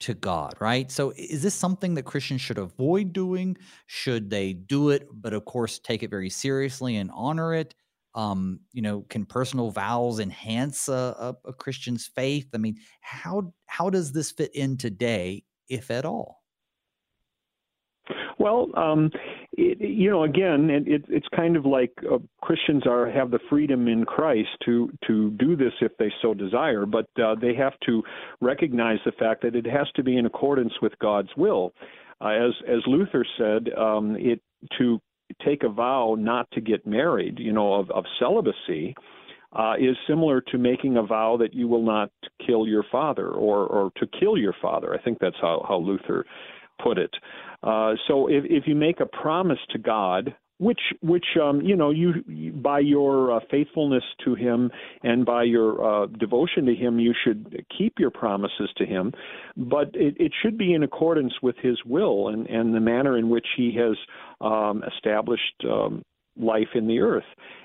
[0.00, 0.90] to God, right?
[0.90, 3.56] So is this something that Christians should avoid doing?
[3.86, 7.74] Should they do it, but of course take it very seriously and honor it?
[8.14, 12.48] Um, you know, can personal vows enhance a, a, a Christian's faith?
[12.54, 16.42] I mean, how how does this fit in today, if at all?
[18.38, 19.10] Well, um,
[19.58, 23.40] it, you know, again, it, it, it's kind of like uh, Christians are have the
[23.50, 27.74] freedom in Christ to to do this if they so desire, but uh, they have
[27.86, 28.02] to
[28.40, 31.72] recognize the fact that it has to be in accordance with God's will.
[32.20, 34.40] Uh, as as Luther said, um, it
[34.78, 35.00] to
[35.44, 38.94] take a vow not to get married, you know, of, of celibacy.
[39.50, 42.10] Uh, is similar to making a vow that you will not
[42.46, 44.92] kill your father or, or to kill your father.
[44.92, 46.26] I think that's how, how Luther
[46.82, 47.10] put it.
[47.62, 51.90] Uh, so if, if you make a promise to God, which which um, you know
[51.90, 54.70] you, by your uh, faithfulness to Him
[55.04, 59.12] and by your uh, devotion to Him, you should keep your promises to Him,
[59.56, 63.28] but it, it should be in accordance with His will and, and the manner in
[63.28, 63.96] which He has
[64.40, 66.02] um, established um,
[66.36, 67.24] life in the earth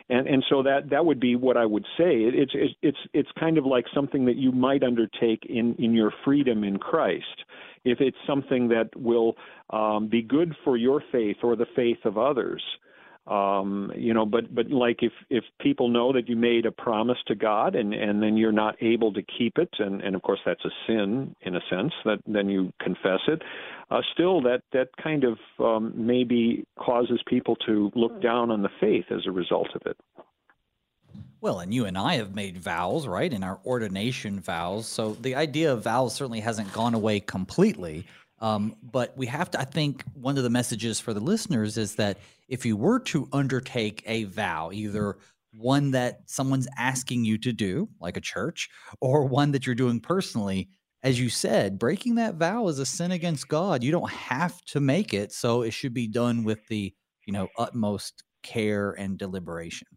[0.09, 2.21] and and so that that would be what I would say.
[2.21, 6.11] It's it's it's it's kind of like something that you might undertake in in your
[6.25, 7.43] freedom in Christ.
[7.85, 9.35] If it's something that will
[9.69, 12.61] um, be good for your faith or the faith of others,
[13.27, 17.17] um you know but but like if if people know that you made a promise
[17.25, 20.41] to god and and then you're not able to keep it and and of course
[20.45, 23.41] that's a sin in a sense that then you confess it
[23.91, 28.69] uh still that that kind of um maybe causes people to look down on the
[28.81, 29.97] faith as a result of it
[31.43, 34.87] well, and you and I have made vows, right, in our ordination vows.
[34.87, 38.07] So the idea of vows certainly hasn't gone away completely.
[38.39, 41.95] Um, but we have to, I think, one of the messages for the listeners is
[41.95, 42.17] that
[42.47, 45.17] if you were to undertake a vow, either
[45.57, 48.69] one that someone's asking you to do, like a church,
[49.01, 50.69] or one that you're doing personally,
[51.03, 53.83] as you said, breaking that vow is a sin against God.
[53.83, 56.93] You don't have to make it, so it should be done with the,
[57.25, 59.89] you know, utmost care and deliberation.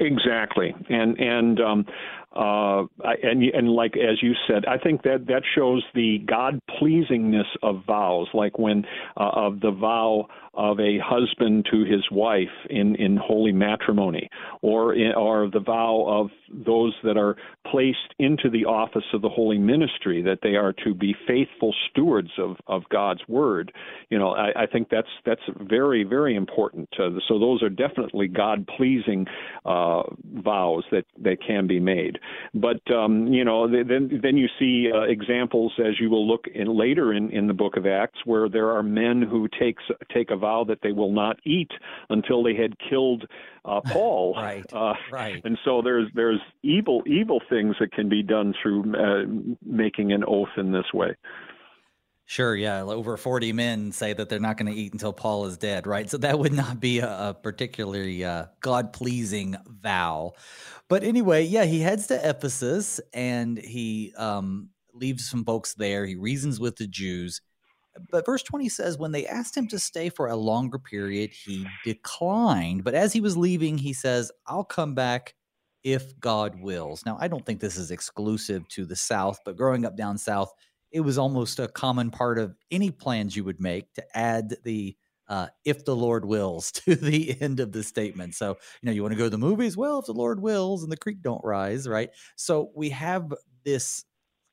[0.00, 1.86] Exactly, and and um,
[2.34, 2.84] uh,
[3.22, 7.84] and and like as you said, I think that that shows the God pleasingness of
[7.86, 8.84] vows, like when
[9.16, 14.28] uh, of the vow of a husband to his wife in, in holy matrimony,
[14.60, 16.30] or in, or the vow of
[16.66, 17.36] those that are
[17.70, 22.30] placed into the office of the holy ministry that they are to be faithful stewards
[22.38, 23.72] of, of God's word.
[24.10, 26.88] You know, I, I think that's that's very very important.
[26.98, 29.26] Uh, so those are definitely God pleasing
[29.64, 30.02] uh,
[30.34, 32.18] vows that that can be made.
[32.52, 36.76] But um, you know, then then you see uh, examples as you will look in
[36.76, 39.82] later in, in the book of Acts where there are men who takes
[40.12, 41.70] take a vow that they will not eat
[42.10, 43.24] until they had killed
[43.64, 44.34] uh, Paul.
[44.36, 44.64] right.
[44.72, 45.40] Uh, right.
[45.44, 50.24] And so there's there's evil evil things that can be done through uh, making an
[50.26, 51.16] oath in this way.
[52.24, 52.82] Sure, yeah.
[52.82, 56.08] Over 40 men say that they're not going to eat until Paul is dead, right?
[56.08, 60.32] So that would not be a, a particularly uh, God pleasing vow.
[60.88, 66.06] But anyway, yeah, he heads to Ephesus and he um, leaves some folks there.
[66.06, 67.42] He reasons with the Jews.
[68.10, 71.66] But verse 20 says, when they asked him to stay for a longer period, he
[71.84, 72.84] declined.
[72.84, 75.34] But as he was leaving, he says, I'll come back
[75.84, 77.04] if God wills.
[77.04, 80.52] Now, I don't think this is exclusive to the South, but growing up down South,
[80.90, 84.96] it was almost a common part of any plans you would make to add the
[85.28, 88.34] uh, if the Lord wills to the end of the statement.
[88.34, 89.76] So, you know, you want to go to the movies?
[89.76, 92.10] Well, if the Lord wills and the creek don't rise, right?
[92.36, 93.32] So we have
[93.64, 94.04] this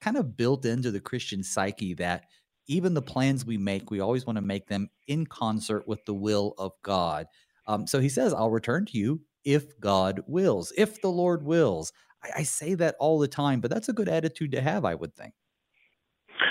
[0.01, 2.25] kind of built into the Christian psyche that
[2.70, 6.13] even the plans we make, we always want to make them in concert with the
[6.13, 7.26] will of God.
[7.67, 11.91] Um, so he says, I'll return to you if God wills, if the Lord wills.
[12.24, 14.95] I, I say that all the time, but that's a good attitude to have, I
[14.95, 15.34] would think.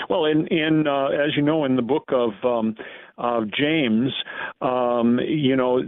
[0.09, 2.75] Well, in in uh, as you know, in the book of um,
[3.19, 4.11] of James,
[4.61, 5.83] um, you know,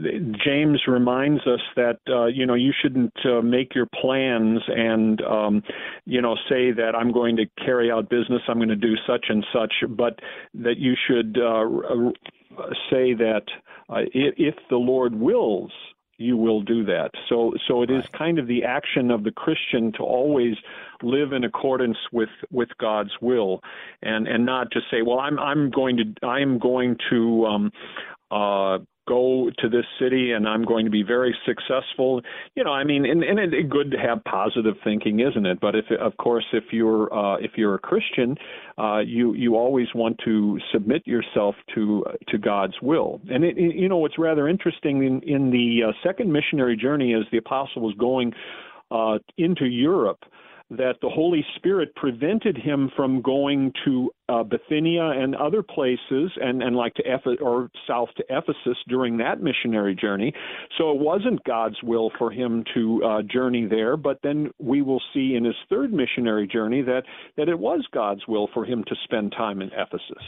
[0.46, 5.64] James reminds us that uh, you know you shouldn't uh, make your plans and um,
[6.06, 9.28] you know say that I'm going to carry out business, I'm going to do such
[9.30, 10.20] and such, but
[10.54, 12.12] that you should uh,
[12.90, 13.44] say that
[13.90, 15.72] uh, if the Lord wills,
[16.22, 17.12] you will do that.
[17.28, 20.56] So, so it is kind of the action of the Christian to always
[21.02, 23.62] live in accordance with with God's will,
[24.02, 27.72] and and not just say, well, I'm I'm going to I'm going to um,
[28.30, 32.22] uh, go to this city and I'm going to be very successful.
[32.56, 35.60] You know, I mean, and, and it's good to have positive thinking, isn't it?
[35.60, 38.36] But if, of course, if you're uh, if you're a Christian,
[38.78, 43.22] uh, you you always want to submit yourself to to God's will.
[43.30, 47.24] And it, you know, what's rather interesting in in the uh, second missionary journey, as
[47.32, 48.34] the apostle was going
[48.92, 50.24] uh, into Europe
[50.72, 56.64] that the Holy Spirit prevented him from going to uh, Bithynia and other places, and,
[56.64, 60.34] and like to Eph- or south to Ephesus during that missionary journey.
[60.78, 63.98] So it wasn't God's will for him to uh, journey there.
[63.98, 67.04] But then we will see in his third missionary journey that
[67.36, 70.24] that it was God's will for him to spend time in Ephesus.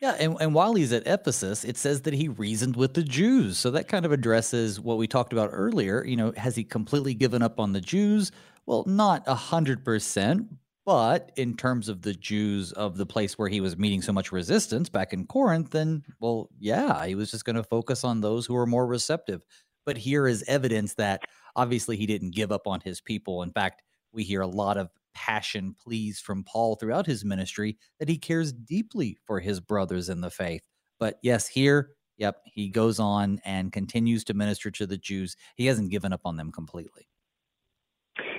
[0.00, 3.56] Yeah, and, and while he's at Ephesus, it says that he reasoned with the Jews.
[3.56, 6.04] So that kind of addresses what we talked about earlier.
[6.04, 8.30] You know, has he completely given up on the Jews?
[8.66, 10.48] Well, not a hundred percent,
[10.84, 14.32] but in terms of the Jews of the place where he was meeting so much
[14.32, 18.46] resistance back in Corinth, then well, yeah, he was just going to focus on those
[18.46, 19.42] who were more receptive.
[19.84, 21.22] But here is evidence that
[21.54, 23.42] obviously he didn't give up on his people.
[23.42, 28.08] In fact, we hear a lot of passion pleas from Paul throughout his ministry that
[28.08, 30.62] he cares deeply for his brothers in the faith.
[30.98, 35.36] But yes, here, yep, he goes on and continues to minister to the Jews.
[35.56, 37.08] He hasn't given up on them completely.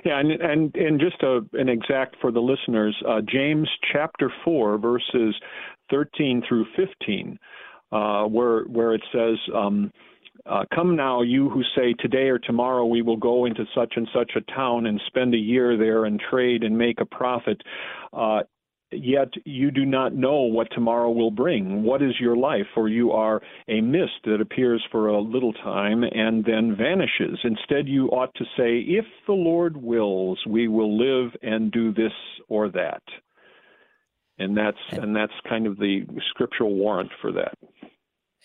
[0.08, 4.78] Yeah, and and and just a, an exact for the listeners, uh, James chapter four
[4.78, 5.34] verses
[5.90, 7.38] thirteen through fifteen,
[7.92, 9.36] uh, where where it says.
[9.54, 9.92] Um,
[10.46, 14.08] uh, Come now, you who say, Today or tomorrow we will go into such and
[14.14, 17.60] such a town and spend a year there and trade and make a profit.
[18.14, 18.40] Uh,
[18.92, 21.82] yet you do not know what tomorrow will bring.
[21.82, 22.66] What is your life?
[22.74, 27.38] For you are a mist that appears for a little time and then vanishes.
[27.44, 32.12] Instead, you ought to say, If the Lord wills, we will live and do this
[32.48, 33.02] or that.
[34.38, 37.58] And that's and that's kind of the scriptural warrant for that.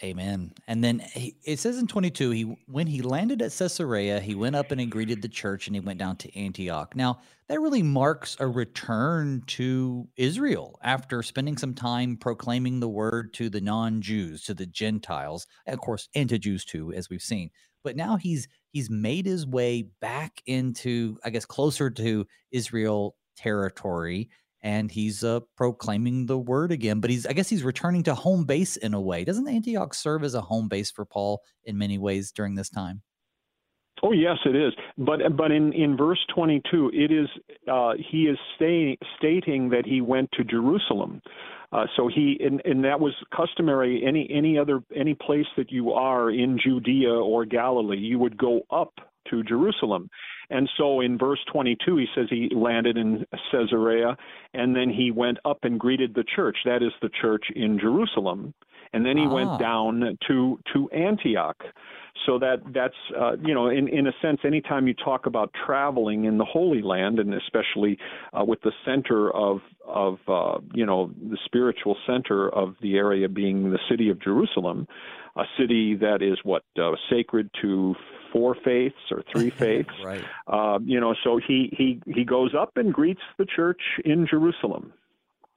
[0.04, 0.52] Amen.
[0.68, 4.56] And then he, it says in 22, he when he landed at Caesarea, he went
[4.56, 6.94] up and he greeted the church and he went down to Antioch.
[6.94, 13.34] Now, that really marks a return to Israel after spending some time proclaiming the word
[13.36, 17.50] to the non-Jews, to the Gentiles, of course, and to Jews too, as we've seen.
[17.82, 24.30] But now he's he's made his way back into, I guess, closer to Israel territory
[24.64, 27.02] and he's uh, proclaiming the word again.
[27.02, 29.26] But he's, I guess, he's returning to home base in a way.
[29.26, 33.02] Doesn't Antioch serve as a home base for Paul in many ways during this time?
[34.02, 34.74] Oh yes, it is.
[34.98, 37.28] But but in, in verse 22, it is
[37.72, 41.22] uh, he is stay, stating that he went to Jerusalem.
[41.72, 44.04] Uh, so he and, and that was customary.
[44.06, 48.62] Any any other any place that you are in Judea or Galilee, you would go
[48.72, 48.94] up
[49.30, 50.10] to Jerusalem.
[50.50, 54.16] And so in verse 22, he says he landed in Caesarea,
[54.54, 56.58] and then he went up and greeted the church.
[56.66, 58.54] That is the church in Jerusalem.
[58.94, 59.34] And then he ah.
[59.34, 61.64] went down to to Antioch.
[62.28, 66.26] So that that's uh, you know in in a sense, anytime you talk about traveling
[66.26, 67.98] in the Holy Land, and especially
[68.40, 73.28] uh, with the center of of uh, you know the spiritual center of the area
[73.28, 74.88] being the city of Jerusalem,
[75.36, 77.96] a city that is what uh, sacred to
[78.34, 79.90] four faiths or three faiths.
[80.04, 80.24] right.
[80.48, 84.92] Uh, you know, so he he he goes up and greets the church in Jerusalem,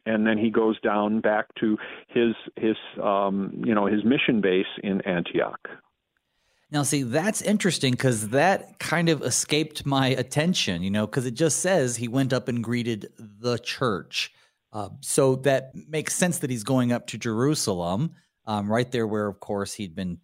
[0.04, 1.76] and then he goes down back to
[2.08, 5.68] his his um, you know his mission base in Antioch.
[6.70, 11.34] Now, see, that's interesting because that kind of escaped my attention, you know, because it
[11.34, 14.32] just says he went up and greeted the church.
[14.72, 18.14] Uh, so that makes sense that he's going up to Jerusalem,
[18.46, 20.18] um, right there where, of course, he'd been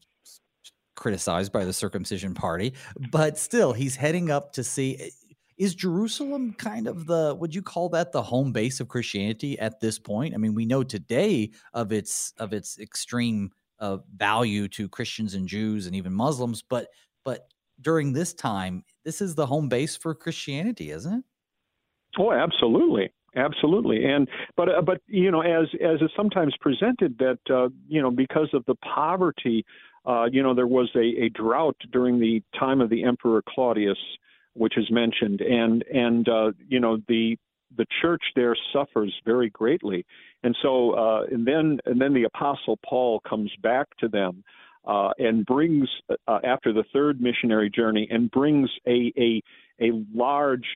[1.02, 2.72] criticized by the circumcision party,
[3.10, 4.96] but still, he's heading up to see.
[5.00, 5.10] Eh,
[5.58, 9.80] is Jerusalem kind of the would you call that the home base of Christianity at
[9.80, 10.32] this point?
[10.32, 13.50] I mean, we know today of its of its extreme
[13.80, 16.86] uh, value to Christians and Jews and even Muslims, but
[17.24, 17.48] but
[17.80, 21.24] during this time, this is the home base for Christianity, isn't it?
[22.16, 27.38] Oh, absolutely absolutely and but uh, but you know as as is sometimes presented that
[27.50, 29.64] uh, you know because of the poverty
[30.04, 33.98] uh, you know, there was a, a drought during the time of the Emperor Claudius,
[34.54, 37.36] which is mentioned, and and uh, you know the
[37.76, 40.04] the church there suffers very greatly.
[40.42, 44.42] And so, uh, and then and then the apostle Paul comes back to them
[44.86, 45.88] uh, and brings
[46.26, 49.42] uh, after the third missionary journey and brings a a
[49.80, 50.66] a large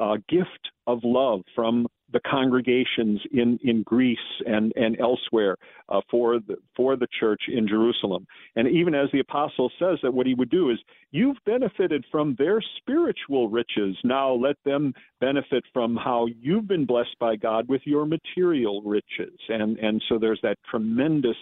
[0.00, 5.56] uh, gift of love from the congregations in, in Greece and, and elsewhere
[5.88, 8.26] uh, for, the, for the church in Jerusalem.
[8.54, 10.78] And even as the apostle says that what he would do is,
[11.10, 13.96] you've benefited from their spiritual riches.
[14.04, 19.38] Now let them benefit from how you've been blessed by God with your material riches.
[19.48, 21.36] And, and so there's that tremendous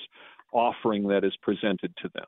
[0.53, 2.27] offering that is presented to them.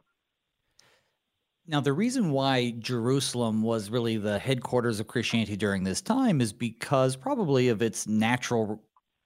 [1.73, 6.53] Now, the reason why Jerusalem was really the headquarters of Christianity during this time is
[6.53, 8.85] because probably of its natural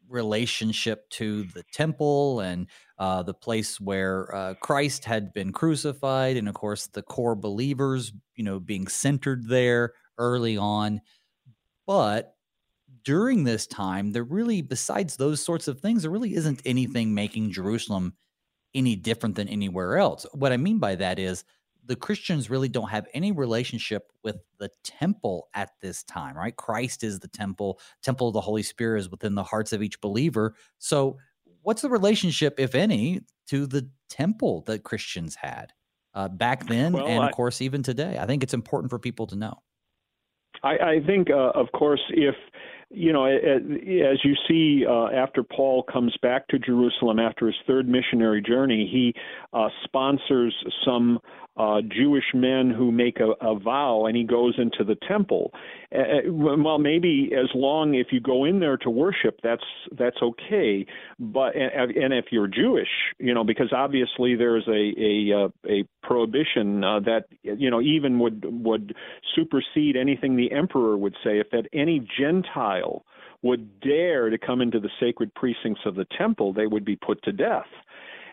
[0.08, 2.68] relationship to the temple and
[3.00, 8.12] uh, the place where uh, Christ had been crucified, and of course the core believers,
[8.36, 11.00] you know, being centered there early on.
[11.84, 12.36] But
[13.02, 17.50] during this time, there really, besides those sorts of things, there really isn't anything making
[17.50, 18.14] Jerusalem
[18.72, 20.26] any different than anywhere else.
[20.32, 21.42] What I mean by that is
[21.86, 26.54] the Christians really don't have any relationship with the temple at this time, right?
[26.54, 30.00] Christ is the temple, temple of the Holy Spirit is within the hearts of each
[30.00, 30.54] believer.
[30.78, 31.18] So,
[31.62, 35.72] what's the relationship, if any, to the temple that Christians had
[36.14, 38.18] uh, back then, well, and of course even today?
[38.20, 39.62] I think it's important for people to know.
[40.62, 42.34] I, I think, uh, of course, if
[42.90, 47.88] you know, as you see, uh, after Paul comes back to Jerusalem after his third
[47.88, 49.14] missionary journey, he
[49.52, 51.18] uh, sponsors some
[51.56, 55.52] uh, Jewish men who make a, a vow, and he goes into the temple.
[55.94, 59.64] Uh, well, maybe as long if you go in there to worship, that's
[59.98, 60.84] that's okay.
[61.18, 66.84] But and, if you're Jewish, you know, because obviously there's a a uh, a prohibition
[66.84, 68.94] uh, that you know even would would
[69.34, 72.75] supersede anything the emperor would say if that any Gentile
[73.42, 77.22] would dare to come into the sacred precincts of the temple, they would be put
[77.24, 77.66] to death.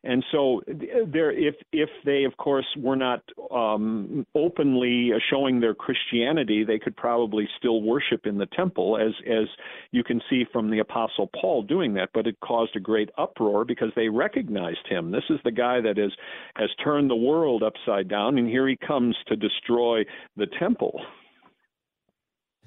[0.06, 6.66] And so, there, if if they, of course, were not um, openly showing their Christianity,
[6.66, 9.48] they could probably still worship in the temple, as as
[9.91, 12.10] you can see from the Apostle Paul doing that.
[12.14, 15.10] But it caused a great uproar because they recognized him.
[15.10, 16.12] This is the guy that has
[16.58, 20.04] has turned the world upside down, and here he comes to destroy
[20.36, 21.00] the temple.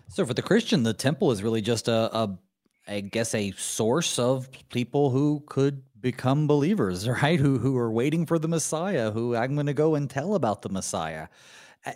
[0.09, 2.38] So for the Christian, the temple is really just a, a
[2.88, 7.38] I guess a source of people who could become believers, right?
[7.38, 10.62] Who who are waiting for the Messiah, who I'm going to go and tell about
[10.62, 11.28] the Messiah.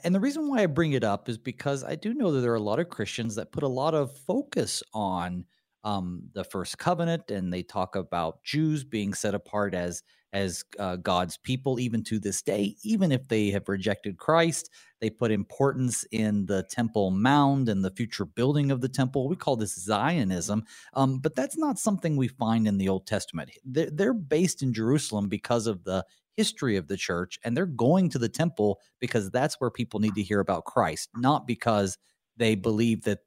[0.04, 2.52] And the reason why I bring it up is because I do know that there
[2.52, 5.44] are a lot of Christians that put a lot of focus on
[5.82, 10.02] um, the first covenant, and they talk about Jews being set apart as
[10.32, 14.70] as uh, God's people, even to this day, even if they have rejected Christ.
[15.00, 19.28] They put importance in the Temple Mount and the future building of the temple.
[19.28, 23.50] We call this Zionism, um, but that's not something we find in the Old Testament.
[23.64, 26.04] They're, they're based in Jerusalem because of the
[26.36, 30.14] history of the church, and they're going to the temple because that's where people need
[30.14, 31.98] to hear about Christ, not because
[32.36, 33.20] they believe that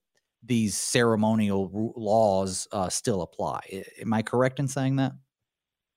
[0.44, 3.84] these ceremonial laws uh, still apply.
[4.02, 5.14] Am I correct in saying that?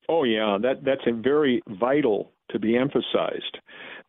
[0.08, 3.58] Oh yeah, that that's a very vital to be emphasized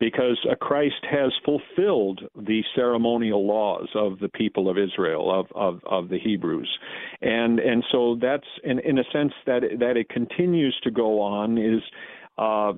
[0.00, 6.08] because Christ has fulfilled the ceremonial laws of the people of Israel of of, of
[6.08, 6.70] the Hebrews,
[7.20, 11.58] and and so that's in in a sense that that it continues to go on
[11.58, 11.82] is
[12.38, 12.72] uh,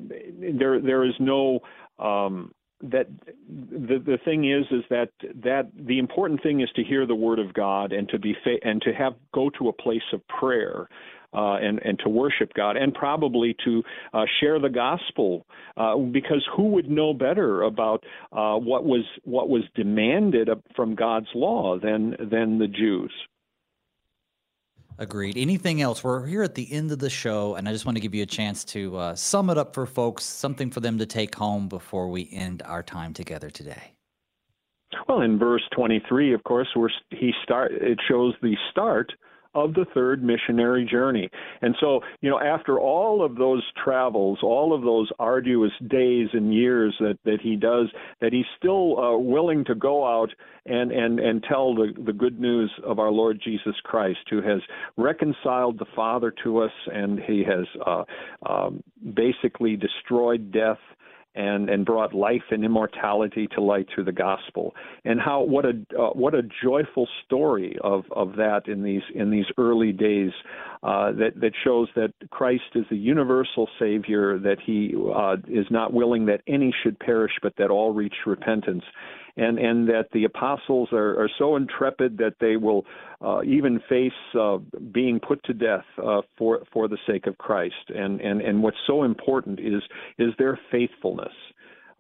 [0.57, 1.61] there there is no
[1.99, 2.53] um,
[2.83, 3.07] that
[3.49, 5.11] the the thing is is that
[5.43, 8.59] that the important thing is to hear the word of God and to be fa-
[8.63, 10.89] and to have go to a place of prayer
[11.35, 13.83] uh, and and to worship God and probably to
[14.15, 19.49] uh, share the gospel uh, because who would know better about uh, what was what
[19.49, 23.13] was demanded from God's law than than the Jews.
[25.01, 25.39] Agreed.
[25.39, 26.05] Anything else?
[26.05, 28.23] We're here at the end of the show, and I just want to give you
[28.23, 31.71] a chance to uh, sum it up for folks, something for them to take home
[31.71, 33.95] before we end our time together today.
[35.09, 36.69] Well, in verse 23, of course,
[37.09, 37.73] he start.
[37.73, 39.15] It shows the start
[39.55, 41.29] of the third missionary journey.
[41.63, 46.55] And so, you know, after all of those travels, all of those arduous days and
[46.55, 47.89] years that, that he does,
[48.21, 50.31] that he's still uh, willing to go out
[50.67, 54.61] and, and, and tell the, the good news of our Lord Jesus Christ, who has
[54.97, 58.05] reconciled the Father to us and he has uh,
[58.49, 58.83] um,
[59.15, 60.79] basically destroyed death
[61.35, 64.75] and and brought life and immortality to light through the gospel.
[65.05, 69.31] And how what a uh, what a joyful story of of that in these in
[69.31, 70.33] these early days
[70.83, 75.93] uh, that that shows that Christ is the universal savior that he uh, is not
[75.93, 78.85] willing that any should perish but that all reach repentance
[79.41, 82.85] and and that the apostles are, are so intrepid that they will
[83.25, 84.59] uh, even face uh,
[84.93, 87.75] being put to death uh, for for the sake of Christ.
[87.89, 89.83] And and and what's so important is
[90.19, 91.33] is their faithfulness.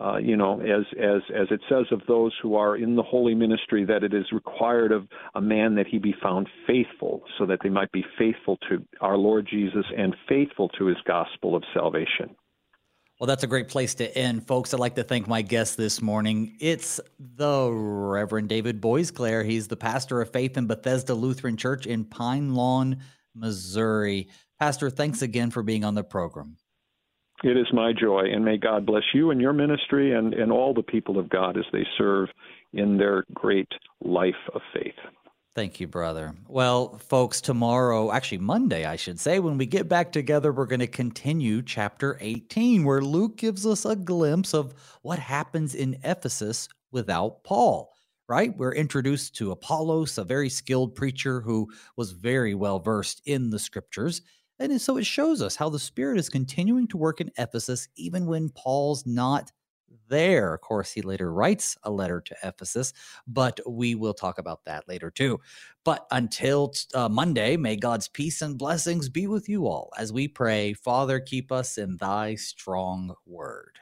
[0.00, 3.34] Uh, you know, as as as it says of those who are in the holy
[3.34, 7.58] ministry, that it is required of a man that he be found faithful, so that
[7.62, 12.34] they might be faithful to our Lord Jesus and faithful to his gospel of salvation.
[13.20, 14.72] Well, that's a great place to end, folks.
[14.72, 16.56] I'd like to thank my guest this morning.
[16.58, 19.44] It's the Reverend David Boisclair.
[19.44, 23.02] He's the pastor of Faith and Bethesda Lutheran Church in Pine Lawn,
[23.34, 24.28] Missouri.
[24.58, 26.56] Pastor, thanks again for being on the program.
[27.44, 30.72] It is my joy, and may God bless you and your ministry and, and all
[30.72, 32.30] the people of God as they serve
[32.72, 33.68] in their great
[34.02, 34.94] life of faith.
[35.56, 36.34] Thank you, brother.
[36.46, 40.78] Well, folks, tomorrow, actually Monday, I should say, when we get back together, we're going
[40.78, 46.68] to continue chapter 18, where Luke gives us a glimpse of what happens in Ephesus
[46.92, 47.92] without Paul,
[48.28, 48.56] right?
[48.56, 53.58] We're introduced to Apollos, a very skilled preacher who was very well versed in the
[53.58, 54.22] scriptures.
[54.60, 58.26] And so it shows us how the Spirit is continuing to work in Ephesus, even
[58.26, 59.50] when Paul's not
[60.10, 60.54] there.
[60.54, 62.92] Of course, he later writes a letter to Ephesus,
[63.28, 65.40] but we will talk about that later too.
[65.84, 70.28] But until uh, Monday, may God's peace and blessings be with you all as we
[70.28, 73.78] pray, Father, keep us in thy strong word.